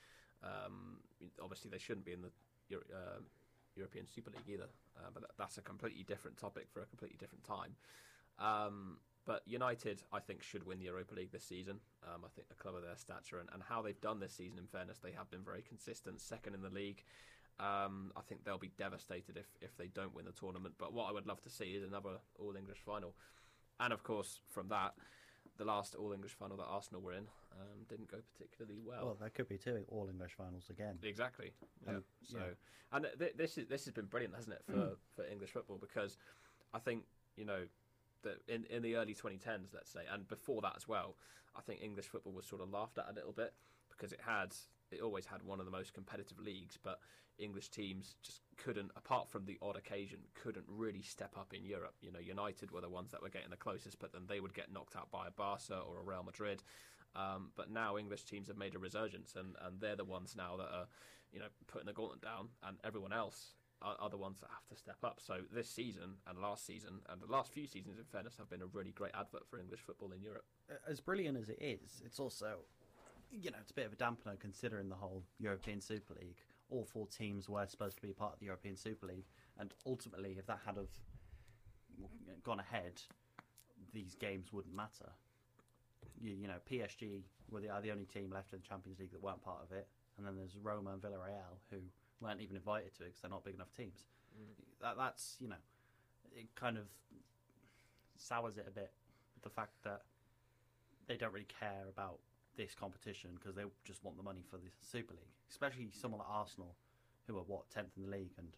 Um, 0.43 0.99
obviously, 1.43 1.71
they 1.71 1.79
shouldn't 1.79 2.07
be 2.07 2.13
in 2.13 2.23
the 2.23 2.31
Euro- 2.71 2.85
um 2.95 3.25
European 3.77 4.07
Super 4.07 4.31
League 4.31 4.49
either. 4.49 4.69
Uh, 4.97 5.11
but 5.13 5.23
that, 5.23 5.31
that's 5.39 5.59
a 5.59 5.63
completely 5.63 6.05
different 6.05 6.37
topic 6.37 6.67
for 6.73 6.81
a 6.81 6.87
completely 6.87 7.17
different 7.19 7.45
time. 7.45 7.75
Um, 8.39 8.99
but 9.27 9.43
United, 9.47 10.03
I 10.13 10.21
think, 10.21 10.43
should 10.43 10.67
win 10.67 10.79
the 10.79 10.87
Europa 10.87 11.15
League 11.15 11.33
this 11.33 11.45
season. 11.45 11.81
Um, 12.03 12.23
I 12.25 12.29
think 12.35 12.49
a 12.51 12.63
club 12.63 12.75
of 12.75 12.83
their 12.83 12.97
stature 12.97 13.39
and, 13.39 13.49
and 13.53 13.63
how 13.63 13.81
they've 13.81 14.01
done 14.01 14.21
this 14.21 14.35
season, 14.35 14.59
in 14.59 14.67
fairness, 14.67 14.99
they 15.03 15.13
have 15.13 15.31
been 15.31 15.43
very 15.43 15.63
consistent, 15.63 16.21
second 16.21 16.55
in 16.55 16.61
the 16.61 16.69
league. 16.69 17.03
Um, 17.59 18.13
I 18.17 18.21
think 18.29 18.45
they'll 18.45 18.59
be 18.59 18.73
devastated 18.77 19.37
if, 19.37 19.47
if 19.63 19.77
they 19.77 19.87
don't 19.87 20.15
win 20.15 20.27
the 20.27 20.33
tournament. 20.33 20.75
But 20.79 20.93
what 20.93 21.09
I 21.09 21.13
would 21.13 21.27
love 21.27 21.41
to 21.43 21.51
see 21.51 21.73
is 21.73 21.85
another 21.85 22.19
All 22.39 22.55
English 22.57 22.81
final. 22.85 23.15
And 23.81 23.93
of 23.93 24.03
course, 24.03 24.41
from 24.51 24.69
that, 24.69 24.95
the 25.57 25.65
last 25.65 25.95
All 25.95 26.13
English 26.13 26.33
final 26.33 26.57
that 26.57 26.65
Arsenal 26.65 27.01
were 27.01 27.13
in 27.13 27.27
um, 27.53 27.85
didn't 27.89 28.11
go 28.11 28.19
particularly 28.33 28.81
well. 28.85 29.05
Well, 29.05 29.17
there 29.21 29.31
could 29.31 29.49
be 29.49 29.59
two 29.59 29.85
all 29.89 30.09
English 30.11 30.33
finals 30.37 30.71
again. 30.71 30.99
Exactly. 31.03 31.53
Yeah. 31.87 31.97
Um, 31.97 32.05
so, 32.23 32.39
yeah. 32.39 32.97
and 32.97 33.07
th- 33.19 33.35
this 33.37 33.59
is 33.59 33.67
this 33.67 33.85
has 33.85 33.95
been 33.95 34.07
brilliant, 34.07 34.35
hasn't 34.35 34.55
it, 34.55 34.63
for 34.67 34.97
for 35.15 35.25
English 35.31 35.51
football? 35.51 35.79
Because 35.81 36.17
I 36.73 36.79
think 36.79 37.05
you 37.37 37.45
know 37.45 37.65
that 38.23 38.39
in 38.49 38.65
in 38.65 38.83
the 38.83 38.97
early 38.97 39.15
2010s, 39.15 39.75
let's 39.75 39.91
say, 39.91 40.01
and 40.11 40.27
before 40.27 40.61
that 40.63 40.75
as 40.77 40.89
well, 40.89 41.17
I 41.57 41.61
think 41.61 41.83
English 41.83 42.07
football 42.07 42.33
was 42.33 42.47
sort 42.47 42.61
of 42.61 42.71
laughed 42.71 42.99
at 42.99 43.07
a 43.09 43.13
little 43.13 43.33
bit 43.33 43.55
because 43.91 44.13
it 44.13 44.21
had 44.25 44.55
it 44.91 45.01
always 45.01 45.27
had 45.27 45.43
one 45.43 45.61
of 45.61 45.67
the 45.67 45.73
most 45.73 45.95
competitive 45.95 46.39
leagues, 46.39 46.79
but 46.83 46.99
English 47.39 47.71
teams 47.71 48.17
just 48.23 48.41
couldn't, 48.57 48.91
apart 48.97 49.29
from 49.29 49.45
the 49.45 49.59
odd 49.61 49.77
occasion, 49.77 50.21
couldn't 50.35 50.65
really 50.69 51.03
step 51.03 51.37
up 51.37 51.53
in 51.53 51.65
Europe. 51.65 51.95
You 52.01 52.13
know, 52.13 52.21
United 52.21 52.71
were 52.71 52.81
the 52.81 52.89
ones 52.89 53.11
that 53.13 53.23
were 53.23 53.29
getting 53.29 53.51
the 53.51 53.57
closest, 53.57 53.99
but 53.99 54.13
then 54.13 54.23
they 54.29 54.41
would 54.41 54.55
get 54.55 54.73
knocked 54.73 54.97
out 54.97 55.11
by 55.11 55.27
a 55.27 55.31
Barca 55.31 55.79
or 55.79 55.99
a 55.99 56.05
Real 56.05 56.23
Madrid. 56.23 56.63
Um, 57.17 57.51
but 57.57 57.71
now 57.71 57.97
English 57.97 58.25
teams 58.25 58.49
have 58.49 58.57
made 58.57 58.75
a 58.75 58.79
resurgence, 58.79 59.35
and, 59.37 59.55
and 59.63 59.81
they're 59.81 59.97
the 59.97 60.05
ones 60.05 60.35
now 60.37 60.57
that 60.57 60.69
are, 60.73 60.87
you 61.33 61.41
know, 61.41 61.47
putting 61.67 61.87
the 61.87 61.93
gauntlet 61.93 62.23
down, 62.23 62.49
and 62.63 62.77
everyone 62.85 63.13
else 63.13 63.55
are, 63.83 63.97
are 64.01 64.11
the 64.11 64.17
ones 64.17 64.41
that 64.41 64.51
have 64.51 64.67
to 64.69 64.77
step 64.77 64.99
up. 65.05 65.21
So 65.21 65.41
this 65.53 65.69
season 65.71 66.17
and 66.27 66.39
last 66.39 66.67
season 66.67 67.01
and 67.09 67.21
the 67.21 67.31
last 67.31 67.53
few 67.53 67.67
seasons, 67.67 67.99
in 67.99 68.05
fairness, 68.05 68.37
have 68.39 68.51
been 68.51 68.63
a 68.63 68.67
really 68.67 68.93
great 68.93 69.13
advert 69.15 69.47
for 69.49 69.59
English 69.59 69.81
football 69.81 70.13
in 70.13 70.23
Europe. 70.23 70.45
as 70.89 71.01
brilliant 71.01 71.39
as 71.39 71.49
it 71.49 71.59
is, 71.61 72.03
it's 72.05 72.19
also, 72.19 72.59
you 73.31 73.51
know, 73.51 73.59
it's 73.61 73.71
a 73.71 73.75
bit 73.75 73.87
of 73.87 73.93
a 73.93 73.97
dampener 73.97 74.39
considering 74.39 74.89
the 74.89 74.97
whole 74.97 75.23
European 75.39 75.81
Super 75.81 76.15
League. 76.15 76.41
All 76.71 76.85
four 76.85 77.07
teams 77.07 77.49
were 77.49 77.67
supposed 77.67 77.97
to 77.97 78.03
be 78.03 78.13
part 78.13 78.35
of 78.35 78.39
the 78.39 78.47
European 78.47 78.77
Super 78.77 79.07
League, 79.07 79.27
and 79.59 79.73
ultimately, 79.87 80.37
if 80.39 80.47
that 80.47 80.61
had 80.65 80.77
have 80.77 80.89
gone 82.43 82.61
ahead, 82.61 83.01
these 83.93 84.15
games 84.15 84.53
wouldn't 84.53 84.75
matter. 84.75 85.11
You, 86.21 86.35
you 86.35 86.49
know, 86.49 86.57
PSG 86.71 87.23
were 87.51 87.61
the, 87.61 87.71
are 87.71 87.81
the 87.81 87.91
only 87.91 88.07
team 88.07 88.31
left 88.33 88.53
in 88.53 88.61
the 88.61 88.67
Champions 88.67 88.99
League 88.99 89.13
that 89.13 89.23
weren't 89.23 89.43
part 89.43 89.61
of 89.63 89.77
it, 89.77 89.89
and 90.17 90.27
then 90.27 90.37
there's 90.37 90.57
Roma 90.61 90.93
and 90.93 91.03
Villarreal 91.03 91.59
who 91.71 91.79
weren't 92.21 92.41
even 92.41 92.57
invited 92.57 92.95
to 92.97 93.03
it 93.03 93.07
because 93.07 93.21
they're 93.21 93.31
not 93.31 93.45
big 93.45 93.55
enough 93.55 93.73
teams. 93.77 94.07
Mm. 94.37 94.55
That, 94.81 94.97
that's 94.97 95.37
you 95.41 95.49
know, 95.49 95.63
it 96.35 96.47
kind 96.55 96.77
of 96.77 96.85
sours 98.17 98.57
it 98.57 98.67
a 98.67 98.71
bit. 98.71 98.91
The 99.43 99.51
fact 99.51 99.73
that 99.85 100.03
they 101.07 101.17
don't 101.17 101.33
really 101.33 101.47
care 101.61 101.85
about 101.89 102.19
this 102.57 102.75
competition 102.75 103.31
because 103.35 103.55
they 103.55 103.63
just 103.85 104.05
want 104.05 104.17
the 104.17 104.23
money 104.23 104.43
for 104.49 104.57
the 104.57 104.71
Super 104.81 105.15
League. 105.15 105.33
Especially 105.51 105.89
someone 105.93 106.21
like 106.21 106.29
Arsenal, 106.31 106.75
who 107.27 107.37
are 107.37 107.43
what 107.43 107.69
tenth 107.71 107.97
in 107.97 108.05
the 108.05 108.11
league 108.11 108.33
and 108.39 108.49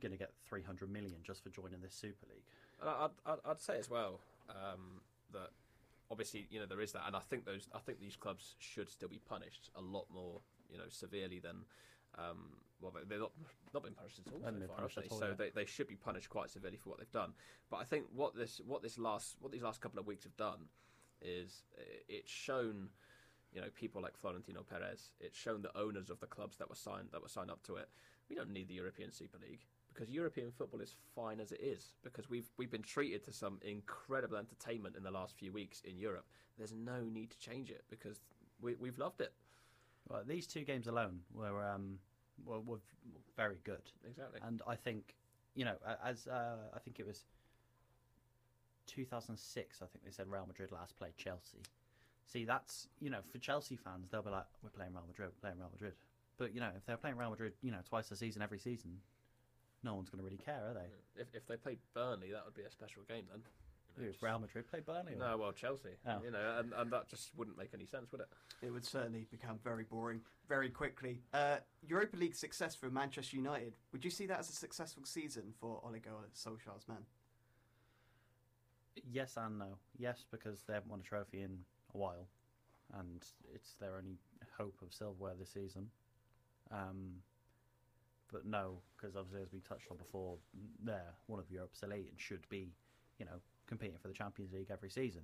going 0.00 0.12
to 0.12 0.18
get 0.18 0.32
three 0.48 0.62
hundred 0.62 0.90
million 0.90 1.16
just 1.22 1.42
for 1.42 1.50
joining 1.50 1.80
this 1.80 1.94
Super 1.94 2.26
League. 2.28 2.44
I'd, 2.82 3.10
I'd, 3.26 3.38
I'd 3.44 3.60
say 3.60 3.78
as 3.78 3.90
well 3.90 4.20
um, 4.48 5.02
that 5.32 5.50
obviously 6.10 6.46
you 6.50 6.60
know 6.60 6.66
there 6.66 6.80
is 6.80 6.92
that, 6.92 7.02
and 7.06 7.14
I 7.14 7.20
think 7.20 7.44
those 7.44 7.68
I 7.74 7.78
think 7.78 8.00
these 8.00 8.16
clubs 8.16 8.54
should 8.58 8.90
still 8.90 9.08
be 9.08 9.20
punished 9.28 9.70
a 9.76 9.80
lot 9.80 10.06
more 10.12 10.40
you 10.70 10.78
know 10.78 10.84
severely 10.88 11.38
than. 11.38 11.64
Um, 12.18 12.56
well, 12.80 12.90
they- 12.92 13.04
they've 13.06 13.20
not, 13.20 13.30
not 13.72 13.82
been 13.84 13.92
punished 13.92 14.18
at 14.18 14.32
all 14.32 14.40
so 14.40 14.66
far, 14.66 14.80
have 14.80 14.94
they? 14.96 15.08
all, 15.10 15.18
so 15.18 15.26
yeah. 15.28 15.34
they, 15.36 15.50
they 15.50 15.64
should 15.66 15.86
be 15.86 15.94
punished 15.94 16.28
quite 16.28 16.50
severely 16.50 16.78
for 16.78 16.88
what 16.88 16.98
they've 16.98 17.12
done. 17.12 17.34
But 17.70 17.76
I 17.76 17.84
think 17.84 18.06
what 18.12 18.34
this 18.34 18.60
what 18.66 18.82
this 18.82 18.98
last 18.98 19.36
what 19.40 19.52
these 19.52 19.62
last 19.62 19.80
couple 19.80 20.00
of 20.00 20.06
weeks 20.06 20.24
have 20.24 20.36
done 20.36 20.66
is 21.22 21.62
it's 22.08 22.30
shown 22.30 22.88
you 23.52 23.60
know 23.60 23.68
people 23.74 24.02
like 24.02 24.16
Florentino 24.16 24.64
Perez. 24.68 25.10
It's 25.20 25.38
shown 25.38 25.62
the 25.62 25.76
owners 25.76 26.10
of 26.10 26.20
the 26.20 26.26
clubs 26.26 26.56
that 26.58 26.68
were 26.68 26.76
signed 26.76 27.08
that 27.12 27.22
were 27.22 27.28
signed 27.28 27.50
up 27.50 27.62
to 27.64 27.76
it. 27.76 27.88
We 28.28 28.36
don't 28.36 28.52
need 28.52 28.68
the 28.68 28.74
European 28.74 29.10
Super 29.10 29.38
League 29.38 29.64
because 29.92 30.08
European 30.10 30.50
football 30.50 30.80
is 30.80 30.94
fine 31.14 31.40
as 31.40 31.52
it 31.52 31.60
is 31.60 31.94
because 32.02 32.30
we've 32.30 32.48
we've 32.56 32.70
been 32.70 32.82
treated 32.82 33.24
to 33.24 33.32
some 33.32 33.58
incredible 33.62 34.36
entertainment 34.36 34.96
in 34.96 35.02
the 35.02 35.10
last 35.10 35.36
few 35.36 35.52
weeks 35.52 35.82
in 35.84 35.98
Europe. 35.98 36.26
There's 36.58 36.72
no 36.72 37.00
need 37.02 37.30
to 37.30 37.38
change 37.38 37.70
it 37.70 37.84
because 37.90 38.20
we, 38.60 38.74
we've 38.74 38.98
loved 38.98 39.20
it. 39.20 39.32
Well, 40.08 40.22
these 40.26 40.46
two 40.46 40.62
games 40.62 40.86
alone 40.86 41.20
were 41.34 41.62
um, 41.62 41.98
were, 42.44 42.60
were 42.60 42.80
very 43.36 43.58
good. 43.64 43.82
Exactly. 44.08 44.40
And 44.42 44.62
I 44.66 44.74
think, 44.74 45.14
you 45.54 45.64
know, 45.64 45.76
as 46.04 46.26
uh, 46.26 46.56
I 46.74 46.78
think 46.78 47.00
it 47.00 47.06
was 47.06 47.24
2006, 48.90 49.82
I 49.82 49.86
think 49.86 50.04
they 50.04 50.10
said 50.10 50.26
Real 50.28 50.46
Madrid 50.46 50.72
last 50.72 50.96
played 50.96 51.16
Chelsea. 51.16 51.58
See, 52.26 52.44
that's, 52.44 52.86
you 53.00 53.10
know, 53.10 53.20
for 53.32 53.38
Chelsea 53.38 53.76
fans, 53.76 54.08
they'll 54.10 54.22
be 54.22 54.30
like, 54.30 54.46
we're 54.62 54.70
playing 54.70 54.92
Real 54.92 55.04
Madrid, 55.06 55.30
we're 55.34 55.40
playing 55.48 55.58
Real 55.58 55.70
Madrid. 55.72 55.94
But, 56.38 56.54
you 56.54 56.60
know, 56.60 56.70
if 56.76 56.86
they're 56.86 56.96
playing 56.96 57.16
Real 57.16 57.30
Madrid, 57.30 57.52
you 57.62 57.70
know, 57.70 57.80
twice 57.88 58.10
a 58.10 58.16
season, 58.16 58.40
every 58.42 58.58
season, 58.58 58.98
no 59.82 59.94
one's 59.94 60.10
going 60.10 60.18
to 60.18 60.24
really 60.24 60.36
care, 60.42 60.62
are 60.70 60.74
they? 60.74 61.20
If 61.20 61.28
if 61.34 61.46
they 61.46 61.56
played 61.56 61.78
Burnley, 61.94 62.30
that 62.32 62.44
would 62.44 62.54
be 62.54 62.62
a 62.62 62.70
special 62.70 63.02
game 63.08 63.24
then. 63.30 63.42
You 63.96 64.04
know, 64.04 64.10
just- 64.12 64.22
Real 64.22 64.38
Madrid 64.38 64.68
played 64.70 64.86
Burnley? 64.86 65.14
or- 65.14 65.18
No, 65.18 65.36
well 65.38 65.52
Chelsea. 65.52 65.90
Oh. 66.06 66.20
You 66.24 66.30
know, 66.30 66.56
and, 66.60 66.72
and 66.72 66.90
that 66.92 67.08
just 67.08 67.30
wouldn't 67.36 67.58
make 67.58 67.70
any 67.74 67.86
sense, 67.86 68.12
would 68.12 68.20
it? 68.20 68.28
It 68.62 68.70
would 68.70 68.84
certainly 68.84 69.26
become 69.30 69.58
very 69.64 69.84
boring 69.84 70.20
very 70.48 70.70
quickly. 70.70 71.22
Uh, 71.34 71.56
Europa 71.86 72.16
League 72.16 72.34
success 72.36 72.74
for 72.74 72.90
Manchester 72.90 73.36
United. 73.36 73.74
Would 73.92 74.04
you 74.04 74.10
see 74.10 74.26
that 74.26 74.38
as 74.38 74.48
a 74.48 74.52
successful 74.52 75.02
season 75.04 75.52
for 75.58 75.80
Ole 75.84 75.98
Gunnar 75.98 76.28
Solskjaer's 76.34 76.86
men? 76.86 77.04
Yes 79.10 79.36
and 79.36 79.58
no. 79.58 79.78
Yes, 79.98 80.24
because 80.30 80.62
they 80.66 80.74
haven't 80.74 80.90
won 80.90 81.00
a 81.00 81.02
trophy 81.02 81.42
in 81.42 81.58
a 81.94 81.98
while, 81.98 82.28
and 82.98 83.24
it's 83.54 83.74
their 83.80 83.96
only 83.96 84.16
hope 84.56 84.76
of 84.82 84.92
silverware 84.92 85.34
this 85.38 85.50
season. 85.50 85.90
Um, 86.70 87.14
but 88.32 88.46
no, 88.46 88.78
because 88.96 89.16
obviously, 89.16 89.42
as 89.42 89.52
we 89.52 89.60
touched 89.60 89.90
on 89.90 89.96
before, 89.96 90.36
they're 90.84 91.14
one 91.26 91.40
of 91.40 91.50
Europe's 91.50 91.82
elite 91.82 92.08
and 92.10 92.20
should 92.20 92.48
be, 92.48 92.72
you 93.18 93.24
know, 93.24 93.40
competing 93.66 93.98
for 93.98 94.08
the 94.08 94.14
Champions 94.14 94.52
League 94.52 94.70
every 94.70 94.90
season, 94.90 95.22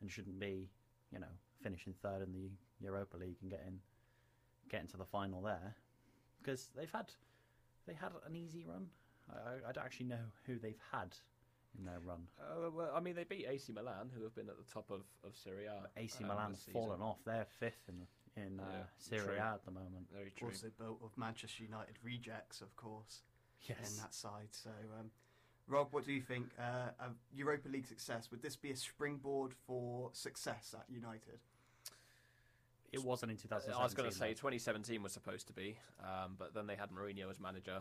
and 0.00 0.10
shouldn't 0.10 0.38
be, 0.38 0.68
you 1.12 1.18
know, 1.18 1.26
finishing 1.62 1.94
third 2.02 2.22
in 2.22 2.32
the 2.32 2.50
Europa 2.80 3.16
League 3.16 3.36
and 3.42 3.50
getting 3.50 3.78
getting 4.68 4.88
to 4.88 4.96
the 4.96 5.04
final 5.04 5.40
there, 5.42 5.74
because 6.42 6.70
they've 6.76 6.90
had 6.92 7.12
they 7.86 7.94
had 7.94 8.12
an 8.26 8.34
easy 8.34 8.64
run. 8.64 8.86
I, 9.30 9.34
I, 9.34 9.68
I 9.68 9.72
don't 9.72 9.84
actually 9.84 10.06
know 10.06 10.24
who 10.46 10.58
they've 10.58 10.80
had 10.92 11.16
in 11.78 11.84
their 11.84 12.00
run. 12.04 12.20
Uh, 12.40 12.70
well, 12.70 12.90
I 12.94 13.00
mean, 13.00 13.14
they 13.14 13.24
beat 13.24 13.46
AC 13.48 13.72
Milan, 13.72 14.10
who 14.16 14.22
have 14.24 14.34
been 14.34 14.48
at 14.48 14.56
the 14.56 14.72
top 14.72 14.90
of, 14.90 15.02
of 15.24 15.36
Serie 15.36 15.66
A. 15.66 16.00
AC 16.00 16.22
um, 16.24 16.28
Milan's 16.28 16.64
fallen 16.72 17.00
off. 17.00 17.18
They're 17.24 17.46
fifth 17.58 17.88
in 17.88 18.06
in 18.36 18.60
uh, 18.60 18.64
Yeah, 18.70 18.82
Serie 18.98 19.36
true. 19.36 19.36
A 19.36 19.54
at 19.54 19.64
the 19.64 19.70
moment. 19.70 20.08
Very 20.12 20.32
true. 20.36 20.48
Also 20.48 20.68
built 20.78 21.00
of 21.02 21.16
Manchester 21.16 21.62
United 21.64 21.94
rejects, 22.02 22.60
of 22.60 22.74
course, 22.76 23.22
Yes. 23.62 23.90
in 23.90 23.96
that 24.02 24.14
side. 24.14 24.48
So, 24.50 24.70
um, 24.98 25.10
Rob, 25.66 25.88
what 25.92 26.04
do 26.04 26.12
you 26.12 26.20
think? 26.20 26.46
Uh, 26.58 26.90
of 27.00 27.14
Europa 27.32 27.68
League 27.68 27.86
success, 27.86 28.30
would 28.30 28.42
this 28.42 28.54
be 28.56 28.70
a 28.70 28.76
springboard 28.76 29.54
for 29.66 30.10
success 30.12 30.74
at 30.78 30.84
United? 30.92 31.40
It 32.92 33.02
wasn't 33.02 33.32
in 33.32 33.38
2017. 33.38 33.78
I 33.80 33.84
was 33.84 33.94
going 33.94 34.08
to 34.08 34.14
say 34.14 34.30
2017 34.30 35.02
was 35.02 35.12
supposed 35.12 35.48
to 35.48 35.52
be, 35.52 35.76
um, 36.00 36.36
but 36.38 36.54
then 36.54 36.66
they 36.66 36.76
had 36.76 36.90
Mourinho 36.90 37.28
as 37.30 37.40
manager. 37.40 37.80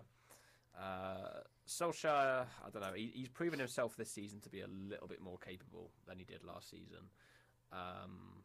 Uh, 0.79 1.41
Solskjaer, 1.67 2.45
I 2.65 2.69
don't 2.71 2.81
know. 2.81 2.93
He, 2.93 3.11
he's 3.13 3.29
proven 3.29 3.59
himself 3.59 3.95
this 3.95 4.11
season 4.11 4.39
to 4.41 4.49
be 4.49 4.61
a 4.61 4.67
little 4.67 5.07
bit 5.07 5.21
more 5.21 5.37
capable 5.37 5.91
than 6.07 6.19
he 6.19 6.25
did 6.25 6.43
last 6.43 6.69
season. 6.69 7.09
Um, 7.71 8.43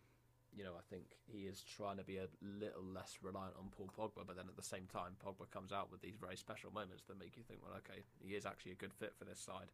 you 0.57 0.65
know, 0.65 0.73
I 0.77 0.83
think 0.91 1.05
he 1.27 1.43
is 1.43 1.63
trying 1.63 1.99
to 1.99 2.05
be 2.05 2.17
a 2.17 2.27
little 2.43 2.83
less 2.83 3.19
reliant 3.23 3.55
on 3.59 3.69
Paul 3.77 3.91
Pogba, 3.97 4.27
but 4.27 4.37
then 4.37 4.47
at 4.49 4.57
the 4.57 4.63
same 4.63 4.87
time, 4.93 5.13
Pogba 5.25 5.51
comes 5.51 5.73
out 5.73 5.91
with 5.91 6.01
these 6.01 6.17
very 6.21 6.37
special 6.37 6.73
moments 6.73 7.05
that 7.07 7.19
make 7.19 7.37
you 7.37 7.43
think, 7.43 7.61
well, 7.63 7.77
okay, 7.79 8.03
he 8.21 8.35
is 8.35 8.47
actually 8.47 8.73
a 8.73 8.77
good 8.77 8.93
fit 8.93 9.13
for 9.19 9.25
this 9.25 9.39
side. 9.39 9.71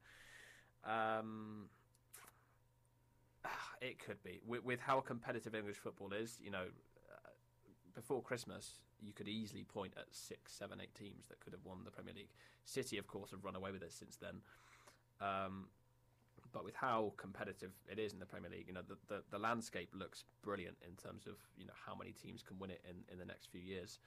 Um, 0.85 1.69
it 3.81 3.99
could 3.99 4.23
be 4.23 4.41
with, 4.47 4.65
with 4.65 4.81
how 4.81 5.01
competitive 5.01 5.55
English 5.55 5.77
football 5.77 6.13
is. 6.13 6.39
You 6.43 6.51
know, 6.51 6.67
before 7.97 8.23
Christmas, 8.23 8.79
you 9.01 9.13
could 9.13 9.27
easily 9.27 9.65
point 9.65 9.95
at 9.97 10.05
six, 10.13 10.53
seven, 10.53 10.81
eight 10.81 10.95
teams 10.95 11.27
that 11.29 11.41
could 11.41 11.53
have 11.53 11.65
won 11.65 11.79
the 11.85 11.91
Premier 11.91 12.15
League. 12.15 12.31
City, 12.65 12.99
of 12.99 13.07
course, 13.07 13.31
have 13.31 13.43
run 13.43 13.57
away 13.57 13.73
with 13.73 13.83
it 13.83 13.93
since 13.93 14.17
then. 14.17 14.37
Um, 15.21 15.69
but 16.53 16.63
with 16.63 16.77
how 16.77 17.15
competitive 17.17 17.73
it 17.91 17.99
is 17.99 18.13
in 18.13 18.19
the 18.19 18.27
Premier 18.27 18.51
League, 18.51 18.67
you 18.69 18.75
know, 18.75 18.83
the, 18.87 18.97
the, 19.09 19.23
the 19.31 19.39
landscape 19.39 19.89
looks 19.95 20.25
brilliant 20.43 20.77
in 20.87 20.95
terms 20.97 21.27
of 21.27 21.35
you 21.57 21.67
know 21.67 21.73
how 21.87 21.95
many 21.95 22.13
teams 22.13 22.43
can 22.43 22.59
win 22.59 22.71
it 22.71 22.83
in, 22.89 22.97
in 23.13 23.19
the 23.19 23.25
next 23.25 23.51
few 23.51 23.61
years. 23.61 23.99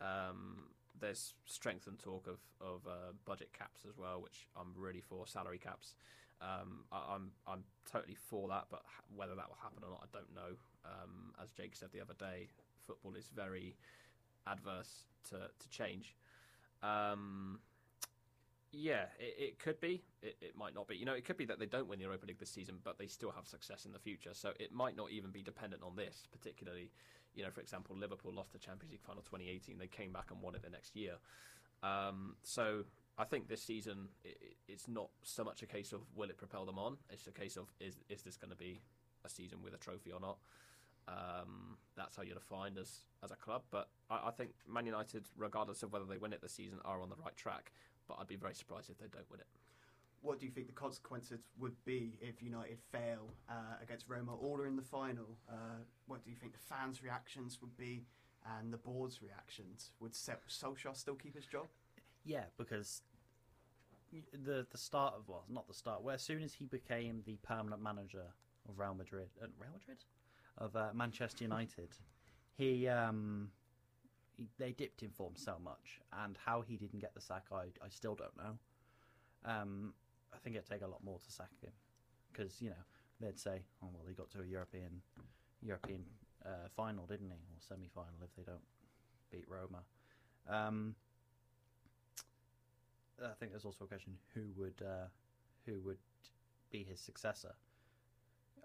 Um, 0.00 0.64
there's 1.00 1.34
strength 1.46 1.86
and 1.86 1.98
talk 1.98 2.26
of 2.26 2.38
of 2.60 2.86
uh, 2.86 3.12
budget 3.24 3.52
caps 3.56 3.84
as 3.88 3.96
well, 3.96 4.20
which 4.20 4.48
I'm 4.56 4.72
really 4.76 5.00
for 5.00 5.26
salary 5.26 5.58
caps. 5.58 5.94
Um, 6.40 6.84
I, 6.92 7.14
I'm 7.14 7.30
I'm 7.46 7.64
totally 7.90 8.16
for 8.16 8.48
that, 8.48 8.66
but 8.70 8.82
whether 9.14 9.34
that 9.34 9.48
will 9.48 9.58
happen 9.62 9.82
or 9.82 9.90
not, 9.90 10.02
I 10.02 10.16
don't 10.16 10.34
know. 10.34 10.56
Um, 10.84 11.34
as 11.42 11.50
Jake 11.50 11.74
said 11.74 11.88
the 11.92 12.00
other 12.00 12.14
day, 12.18 12.48
football 12.88 13.14
is 13.14 13.30
very 13.34 13.76
adverse 14.46 15.04
to 15.30 15.36
to 15.36 15.68
change. 15.68 16.16
Um, 16.82 17.60
yeah, 18.72 19.04
it, 19.18 19.34
it 19.38 19.58
could 19.58 19.80
be. 19.80 20.02
It, 20.22 20.36
it 20.40 20.56
might 20.56 20.74
not 20.74 20.88
be. 20.88 20.96
You 20.96 21.04
know, 21.04 21.14
it 21.14 21.24
could 21.24 21.36
be 21.36 21.46
that 21.46 21.58
they 21.58 21.66
don't 21.66 21.88
win 21.88 21.98
the 21.98 22.04
Europa 22.04 22.26
League 22.26 22.38
this 22.38 22.50
season, 22.50 22.76
but 22.84 22.98
they 22.98 23.06
still 23.06 23.30
have 23.30 23.46
success 23.46 23.84
in 23.86 23.92
the 23.92 23.98
future. 23.98 24.30
So 24.32 24.52
it 24.58 24.72
might 24.72 24.96
not 24.96 25.10
even 25.10 25.30
be 25.30 25.42
dependent 25.42 25.82
on 25.82 25.96
this, 25.96 26.26
particularly. 26.30 26.90
You 27.34 27.44
know, 27.44 27.50
for 27.50 27.60
example, 27.60 27.96
Liverpool 27.96 28.32
lost 28.32 28.52
the 28.52 28.58
Champions 28.58 28.90
League 28.90 29.02
final 29.02 29.22
2018. 29.22 29.78
They 29.78 29.86
came 29.86 30.12
back 30.12 30.30
and 30.30 30.42
won 30.42 30.54
it 30.54 30.62
the 30.62 30.70
next 30.70 30.96
year. 30.96 31.14
Um, 31.82 32.34
so 32.42 32.84
I 33.16 33.24
think 33.24 33.48
this 33.48 33.62
season 33.62 34.08
it, 34.24 34.36
it's 34.66 34.88
not 34.88 35.10
so 35.22 35.44
much 35.44 35.62
a 35.62 35.66
case 35.66 35.92
of 35.92 36.00
will 36.16 36.30
it 36.30 36.36
propel 36.36 36.66
them 36.66 36.78
on. 36.78 36.96
It's 37.10 37.26
a 37.26 37.32
case 37.32 37.56
of 37.56 37.72
is 37.80 37.96
is 38.08 38.22
this 38.22 38.36
going 38.36 38.50
to 38.50 38.56
be 38.56 38.80
a 39.24 39.28
season 39.28 39.58
with 39.62 39.74
a 39.74 39.78
trophy 39.78 40.12
or 40.12 40.20
not. 40.20 40.38
Um, 41.08 41.78
that's 41.96 42.16
how 42.16 42.22
you're 42.22 42.34
defined 42.34 42.78
as 42.78 43.04
as 43.24 43.30
a 43.30 43.36
club. 43.36 43.62
But 43.70 43.88
I, 44.10 44.28
I 44.28 44.30
think 44.30 44.50
Man 44.68 44.86
United, 44.86 45.24
regardless 45.36 45.82
of 45.82 45.92
whether 45.92 46.04
they 46.04 46.18
win 46.18 46.32
it 46.32 46.42
this 46.42 46.52
season, 46.52 46.78
are 46.84 47.00
on 47.02 47.08
the 47.08 47.16
right 47.16 47.36
track. 47.36 47.72
But 48.06 48.18
I'd 48.20 48.28
be 48.28 48.36
very 48.36 48.54
surprised 48.54 48.90
if 48.90 48.98
they 48.98 49.06
don't 49.06 49.30
win 49.30 49.40
it. 49.40 49.46
What 50.20 50.40
do 50.40 50.46
you 50.46 50.52
think 50.52 50.66
the 50.66 50.72
consequences 50.72 51.40
would 51.60 51.76
be 51.84 52.18
if 52.20 52.42
United 52.42 52.78
fail 52.90 53.30
uh, 53.48 53.76
against 53.82 54.08
Roma 54.08 54.34
or 54.34 54.62
are 54.62 54.66
in 54.66 54.74
the 54.74 54.82
final? 54.82 55.38
Uh, 55.48 55.84
what 56.06 56.24
do 56.24 56.30
you 56.30 56.36
think 56.36 56.52
the 56.52 56.58
fans' 56.58 57.02
reactions 57.02 57.58
would 57.60 57.76
be 57.76 58.04
and 58.58 58.72
the 58.72 58.78
board's 58.78 59.22
reactions? 59.22 59.92
Would 60.00 60.14
Se- 60.14 60.32
Solskjaer 60.48 60.96
still 60.96 61.14
keep 61.14 61.36
his 61.36 61.46
job? 61.46 61.66
Yeah, 62.24 62.44
because 62.56 63.02
the 64.32 64.66
the 64.70 64.78
start 64.78 65.14
of 65.14 65.28
well, 65.28 65.44
not 65.48 65.68
the 65.68 65.74
start. 65.74 66.02
Where 66.02 66.14
as 66.14 66.22
soon 66.22 66.42
as 66.42 66.54
he 66.54 66.66
became 66.66 67.22
the 67.24 67.36
permanent 67.42 67.82
manager 67.82 68.24
of 68.68 68.78
Real 68.78 68.94
Madrid, 68.94 69.28
uh, 69.42 69.46
Real 69.58 69.72
Madrid, 69.72 69.98
of 70.58 70.76
uh, 70.76 70.88
Manchester 70.94 71.44
United, 71.44 71.90
he 72.56 72.88
um, 72.88 73.50
he, 74.36 74.48
they 74.58 74.72
dipped 74.72 75.02
in 75.02 75.10
form 75.10 75.34
so 75.36 75.56
much, 75.62 76.00
and 76.24 76.36
how 76.44 76.60
he 76.60 76.76
didn't 76.76 77.00
get 77.00 77.14
the 77.14 77.20
sack, 77.20 77.44
I 77.52 77.64
I 77.84 77.88
still 77.88 78.14
don't 78.14 78.36
know. 78.36 78.58
Um, 79.44 79.94
I 80.34 80.38
think 80.38 80.56
it'd 80.56 80.68
take 80.68 80.82
a 80.82 80.86
lot 80.86 81.02
more 81.02 81.18
to 81.18 81.30
sack 81.30 81.50
him, 81.60 81.72
because 82.32 82.60
you 82.60 82.70
know 82.70 82.82
they'd 83.20 83.38
say, 83.38 83.62
oh 83.82 83.88
well, 83.92 84.04
he 84.06 84.14
got 84.14 84.30
to 84.30 84.40
a 84.40 84.46
European 84.46 85.02
European 85.62 86.04
uh, 86.44 86.68
final, 86.76 87.06
didn't 87.06 87.30
he, 87.30 87.36
or 87.36 87.60
semi 87.60 87.88
final 87.94 88.18
if 88.22 88.34
they 88.36 88.42
don't 88.42 88.62
beat 89.30 89.46
Roma. 89.48 89.82
Um, 90.48 90.94
I 93.22 93.34
think 93.38 93.52
there's 93.52 93.64
also 93.64 93.84
a 93.84 93.88
question 93.88 94.14
who 94.34 94.42
would 94.56 94.80
uh, 94.82 95.06
who 95.66 95.80
would 95.80 95.98
be 96.70 96.84
his 96.84 97.00
successor. 97.00 97.54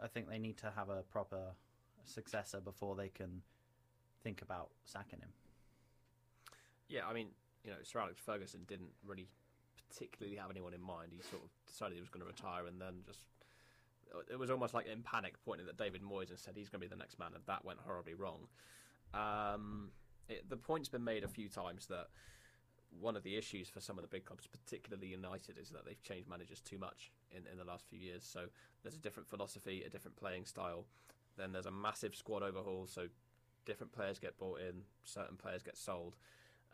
I 0.01 0.07
think 0.07 0.29
they 0.29 0.39
need 0.39 0.57
to 0.57 0.71
have 0.75 0.89
a 0.89 1.03
proper 1.03 1.55
successor 2.05 2.59
before 2.59 2.95
they 2.95 3.09
can 3.09 3.41
think 4.23 4.41
about 4.41 4.69
sacking 4.85 5.19
him. 5.19 5.29
Yeah, 6.89 7.07
I 7.07 7.13
mean, 7.13 7.27
you 7.63 7.71
know, 7.71 7.77
Sir 7.83 7.99
Alex 7.99 8.21
Ferguson 8.23 8.61
didn't 8.67 8.91
really 9.05 9.27
particularly 9.89 10.37
have 10.37 10.51
anyone 10.51 10.73
in 10.73 10.81
mind. 10.81 11.11
He 11.11 11.21
sort 11.21 11.43
of 11.43 11.49
decided 11.67 11.95
he 11.95 12.01
was 12.01 12.09
going 12.09 12.21
to 12.21 12.27
retire, 12.27 12.67
and 12.67 12.79
then 12.79 13.03
just 13.05 13.19
it 14.29 14.37
was 14.37 14.51
almost 14.51 14.73
like 14.73 14.87
in 14.87 15.01
panic, 15.01 15.35
pointing 15.43 15.67
at 15.67 15.77
David 15.77 16.01
Moyes 16.03 16.29
and 16.29 16.37
said 16.37 16.53
he's 16.55 16.69
going 16.69 16.81
to 16.81 16.87
be 16.87 16.89
the 16.89 16.99
next 16.99 17.19
man, 17.19 17.31
and 17.33 17.43
that 17.47 17.65
went 17.65 17.79
horribly 17.85 18.13
wrong. 18.13 18.47
Um, 19.13 19.89
it, 20.29 20.49
the 20.49 20.57
point's 20.57 20.89
been 20.89 21.03
made 21.03 21.23
a 21.23 21.27
few 21.27 21.49
times 21.49 21.87
that 21.87 22.07
one 22.99 23.15
of 23.15 23.23
the 23.23 23.35
issues 23.35 23.69
for 23.69 23.79
some 23.79 23.97
of 23.97 24.03
the 24.03 24.07
big 24.07 24.25
clubs, 24.25 24.47
particularly 24.47 25.07
United, 25.07 25.57
is 25.57 25.69
that 25.69 25.85
they've 25.85 26.01
changed 26.03 26.29
managers 26.29 26.61
too 26.61 26.77
much 26.77 27.11
in, 27.31 27.43
in 27.51 27.57
the 27.57 27.63
last 27.63 27.85
few 27.87 27.99
years. 27.99 28.23
So 28.23 28.45
there's 28.83 28.95
a 28.95 28.99
different 28.99 29.27
philosophy, 29.27 29.83
a 29.85 29.89
different 29.89 30.15
playing 30.17 30.45
style. 30.45 30.85
Then 31.37 31.51
there's 31.51 31.65
a 31.65 31.71
massive 31.71 32.15
squad 32.15 32.43
overhaul, 32.43 32.87
so 32.87 33.07
different 33.65 33.91
players 33.91 34.19
get 34.19 34.37
bought 34.37 34.59
in, 34.59 34.81
certain 35.03 35.37
players 35.37 35.63
get 35.63 35.77
sold. 35.77 36.15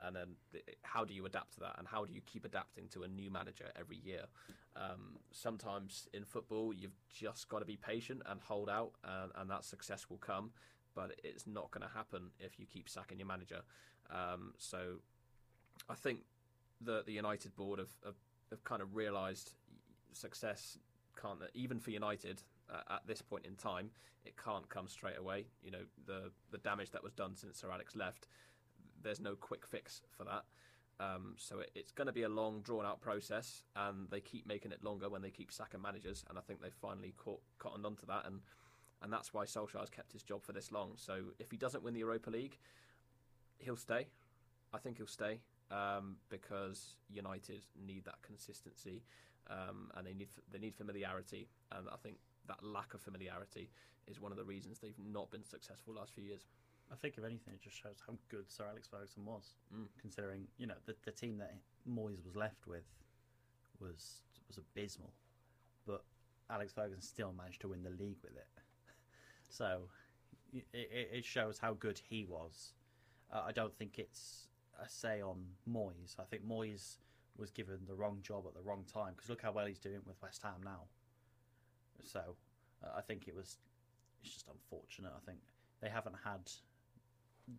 And 0.02 0.16
then 0.16 0.28
th- 0.52 0.64
how 0.84 1.04
do 1.04 1.14
you 1.14 1.26
adapt 1.26 1.54
to 1.56 1.60
that? 1.62 1.76
And 1.78 1.88
how 1.88 2.06
do 2.06 2.14
you 2.14 2.22
keep 2.22 2.46
adapting 2.46 2.88
to 2.90 3.04
a 3.04 3.08
new 3.08 3.30
manager 3.30 3.66
every 3.78 3.98
year? 3.98 4.26
Um, 4.76 5.18
sometimes 5.32 6.08
in 6.14 6.24
football, 6.24 6.74
you've 6.74 6.96
just 7.10 7.50
got 7.50 7.60
to 7.60 7.66
be 7.66 7.76
patient 7.76 8.22
and 8.26 8.40
hold 8.42 8.70
out, 8.70 8.92
and, 9.04 9.32
and 9.36 9.50
that 9.50 9.66
success 9.66 10.10
will 10.10 10.18
come. 10.18 10.52
But 10.96 11.20
it's 11.24 11.46
not 11.46 11.72
going 11.72 11.86
to 11.86 11.94
happen 11.94 12.32
if 12.40 12.60
you 12.60 12.66
keep 12.66 12.90
sacking 12.90 13.20
your 13.20 13.28
manager. 13.28 13.62
Um, 14.10 14.54
so 14.58 14.96
I 15.90 15.96
think 15.96 16.20
the 16.82 17.04
the 17.06 17.14
United 17.14 17.56
board 17.56 17.80
have 17.80 17.92
have, 18.04 18.16
have 18.50 18.64
kind 18.64 18.82
of 18.82 18.96
realised 18.96 19.52
success 20.14 20.78
can't 21.22 21.40
even 21.54 21.80
for 21.80 21.92
United 21.92 22.42
uh, 22.72 22.94
at 22.96 23.08
this 23.08 23.22
point 23.22 23.46
in 23.46 23.56
time 23.56 23.90
it 24.26 24.36
can't 24.38 24.68
come 24.70 24.88
straight 24.88 25.18
away. 25.18 25.46
You 25.64 25.72
know 25.72 25.84
the 26.06 26.32
the 26.52 26.58
damage 26.60 26.92
that 26.92 27.04
was 27.04 27.14
done 27.14 27.36
since 27.36 27.60
Sir 27.60 27.72
Alex 27.72 27.96
left. 27.96 28.28
There's 29.02 29.20
no 29.20 29.36
quick 29.36 29.66
fix 29.66 30.02
for 30.10 30.26
that. 30.26 30.44
Um, 31.00 31.36
so 31.38 31.60
it, 31.60 31.72
it's 31.76 31.94
going 31.94 32.08
to 32.08 32.14
be 32.14 32.24
a 32.24 32.30
long, 32.30 32.60
drawn-out 32.60 33.00
process, 33.00 33.64
and 33.78 34.10
they 34.10 34.20
keep 34.20 34.46
making 34.46 34.74
it 34.74 34.84
longer 34.84 35.08
when 35.08 35.22
they 35.22 35.30
keep 35.30 35.50
sacking 35.50 35.82
managers. 35.82 36.26
And 36.30 36.38
I 36.38 36.42
think 36.42 36.62
they've 36.62 36.74
finally 36.74 37.14
caught 37.18 37.42
cottoned 37.58 37.86
onto 37.86 38.06
that, 38.08 38.26
and 38.26 38.42
and 39.02 39.14
that's 39.14 39.34
why 39.34 39.46
Solskjaer 39.46 39.80
has 39.80 39.90
kept 39.90 40.12
his 40.12 40.24
job 40.24 40.44
for 40.44 40.52
this 40.52 40.72
long. 40.72 40.92
So 40.96 41.22
if 41.40 41.52
he 41.52 41.58
doesn't 41.58 41.84
win 41.84 41.94
the 41.94 42.02
Europa 42.02 42.30
League, 42.30 42.58
he'll 43.58 43.78
stay. 43.78 44.08
I 44.74 44.78
think 44.78 44.98
he'll 44.98 45.08
stay 45.08 45.40
um, 45.72 46.18
because 46.30 46.96
United 47.10 47.64
need 47.86 48.04
that 48.06 48.22
consistency 48.22 49.04
um, 49.50 49.92
and 49.96 50.06
they 50.06 50.14
need 50.14 50.30
they 50.52 50.60
need 50.60 50.76
familiarity. 50.76 51.48
And 51.72 51.88
I 51.90 51.96
think 52.02 52.18
that 52.50 52.64
lack 52.64 52.94
of 52.94 53.02
familiarity 53.02 53.70
is 54.08 54.20
one 54.20 54.32
of 54.32 54.38
the 54.38 54.44
reasons 54.44 54.80
they've 54.80 54.94
not 55.00 55.32
been 55.32 55.44
successful 55.46 55.94
last 55.94 56.14
few 56.14 56.24
years. 56.24 56.46
I 56.92 56.96
think 56.96 57.16
if 57.18 57.24
anything, 57.24 57.54
it 57.54 57.62
just 57.62 57.78
shows 57.78 57.98
how 58.06 58.14
good 58.30 58.50
Sir 58.52 58.66
Alex 58.68 58.88
Ferguson 58.88 59.24
was, 59.26 59.56
Mm. 59.74 59.88
considering 60.02 60.48
you 60.58 60.68
know 60.68 60.78
the 60.86 60.96
the 61.06 61.12
team 61.12 61.38
that 61.38 61.54
Moyes 61.88 62.26
was 62.26 62.36
left 62.36 62.68
with 62.68 62.84
was 63.80 64.24
was 64.48 64.58
abysmal, 64.58 65.14
but 65.86 66.04
Alex 66.50 66.74
Ferguson 66.74 67.02
still 67.02 67.32
managed 67.32 67.62
to 67.62 67.68
win 67.70 67.84
the 67.84 67.92
league 67.92 68.18
with 68.24 68.36
it. 68.36 68.48
so 69.50 69.82
it, 70.52 70.66
it, 70.74 71.10
it 71.14 71.26
shows 71.26 71.60
how 71.60 71.74
good 71.74 72.00
he 72.10 72.26
was. 72.26 72.74
Uh, 73.32 73.44
I 73.46 73.52
don't 73.52 73.76
think 73.78 74.00
it's 74.00 74.48
a 74.84 74.90
say 74.90 75.22
on 75.22 75.46
Moyes. 75.70 76.20
I 76.20 76.24
think 76.24 76.44
Moyes 76.48 76.98
was 77.38 77.52
given 77.52 77.78
the 77.88 77.94
wrong 77.96 78.20
job 78.24 78.46
at 78.48 78.56
the 78.56 78.62
wrong 78.62 78.84
time 78.92 79.14
because 79.16 79.30
look 79.30 79.42
how 79.44 79.52
well 79.52 79.68
he's 79.68 79.78
doing 79.78 80.02
with 80.08 80.20
West 80.24 80.42
Ham 80.42 80.62
now. 80.64 80.88
So 82.04 82.36
uh, 82.84 82.98
I 82.98 83.02
think 83.02 83.28
it 83.28 83.36
was 83.36 83.58
it's 84.24 84.34
just 84.34 84.48
unfortunate. 84.48 85.12
I 85.16 85.26
think 85.26 85.40
they 85.82 85.90
haven't 85.90 86.16
had 86.24 86.52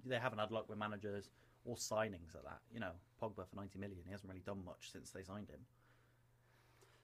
they 0.05 0.19
haven't 0.19 0.39
had 0.39 0.51
luck 0.51 0.69
with 0.69 0.79
managers 0.79 1.31
or 1.65 1.77
signings 1.77 2.35
at 2.35 2.45
that. 2.45 2.61
You 2.73 2.81
know, 2.81 2.93
Pogba 3.21 3.49
for 3.49 3.57
ninety 3.57 3.79
million, 3.79 4.03
he 4.05 4.13
hasn't 4.13 4.29
really 4.31 4.43
done 4.45 4.65
much 4.65 4.91
since 4.93 5.11
they 5.11 5.23
signed 5.23 5.49
him. 5.51 5.61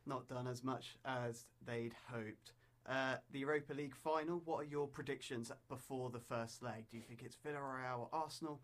Not 0.07 0.29
done 0.29 0.47
as 0.47 0.63
much 0.63 0.97
as 1.05 1.47
they'd 1.67 1.95
hoped. 2.11 2.53
Uh, 2.89 3.17
the 3.33 3.41
Europa 3.41 3.75
League 3.75 3.97
final, 3.97 4.41
what 4.45 4.61
are 4.61 4.65
your 4.65 4.87
predictions 4.87 5.51
before 5.69 6.11
the 6.11 6.21
first 6.21 6.63
leg? 6.63 6.85
Do 6.89 6.97
you 6.97 7.03
think 7.03 7.23
it's 7.25 7.37
Villarreal 7.45 7.99
or 7.99 8.09
Arsenal 8.13 8.61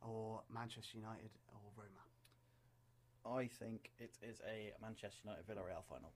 or 0.00 0.40
Manchester 0.52 0.96
United 0.96 1.28
or 1.48 1.60
Roma? 1.76 3.38
I 3.38 3.48
think 3.48 3.90
it 3.98 4.16
is 4.22 4.40
a 4.48 4.72
Manchester 4.80 5.18
United 5.24 5.46
Villarreal 5.46 5.84
final. 5.86 6.12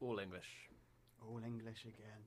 All 0.00 0.18
English. 0.18 0.68
All 1.22 1.40
English 1.44 1.82
again. 1.84 2.22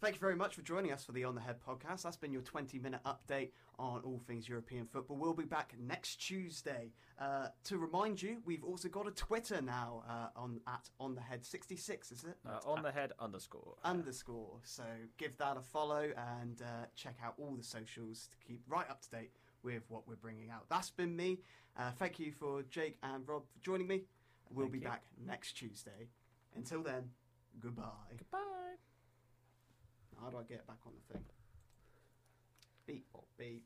Thank 0.00 0.14
you 0.14 0.20
very 0.20 0.36
much 0.36 0.54
for 0.54 0.62
joining 0.62 0.92
us 0.92 1.04
for 1.04 1.12
the 1.12 1.24
On 1.24 1.34
the 1.34 1.42
Head 1.42 1.56
podcast. 1.66 2.02
That's 2.02 2.16
been 2.16 2.32
your 2.32 2.40
20 2.40 2.78
minute 2.78 3.00
update 3.04 3.50
on 3.78 4.00
all 4.02 4.18
things 4.26 4.48
European 4.48 4.86
football. 4.86 5.18
We'll 5.18 5.34
be 5.34 5.44
back 5.44 5.74
next 5.78 6.16
Tuesday. 6.16 6.92
Uh, 7.20 7.48
to 7.64 7.76
remind 7.76 8.22
you, 8.22 8.38
we've 8.46 8.64
also 8.64 8.88
got 8.88 9.06
a 9.06 9.10
Twitter 9.10 9.60
now 9.60 10.02
uh, 10.08 10.28
on 10.40 10.60
at 10.66 10.88
On 11.00 11.14
the 11.14 11.20
Head 11.20 11.44
66, 11.44 12.12
is 12.12 12.24
it? 12.24 12.36
Uh, 12.48 12.60
on 12.66 12.82
the 12.82 12.90
head 12.90 13.12
underscore. 13.18 13.76
underscore. 13.84 14.58
So 14.62 14.84
give 15.18 15.36
that 15.36 15.58
a 15.58 15.62
follow 15.62 16.10
and 16.38 16.62
uh, 16.62 16.86
check 16.96 17.16
out 17.22 17.34
all 17.38 17.54
the 17.54 17.62
socials 17.62 18.28
to 18.30 18.46
keep 18.46 18.62
right 18.68 18.88
up 18.88 19.02
to 19.02 19.10
date 19.10 19.32
with 19.62 19.82
what 19.88 20.08
we're 20.08 20.16
bringing 20.16 20.48
out. 20.50 20.64
That's 20.70 20.90
been 20.90 21.14
me. 21.14 21.40
Uh, 21.78 21.90
thank 21.98 22.18
you 22.18 22.32
for 22.32 22.62
Jake 22.62 22.96
and 23.02 23.28
Rob 23.28 23.42
for 23.52 23.62
joining 23.62 23.86
me. 23.86 24.04
We'll 24.50 24.64
Thank 24.66 24.72
be 24.72 24.78
you. 24.78 24.84
back 24.84 25.02
next 25.26 25.52
Tuesday. 25.58 26.08
Until 26.56 26.82
then, 26.82 27.10
goodbye. 27.60 28.12
Goodbye. 28.16 28.76
How 30.20 30.30
do 30.30 30.36
I 30.38 30.42
get 30.42 30.66
back 30.66 30.78
on 30.86 30.92
the 30.94 31.14
thing? 31.14 31.24
Beep, 32.86 33.06
beep. 33.38 33.64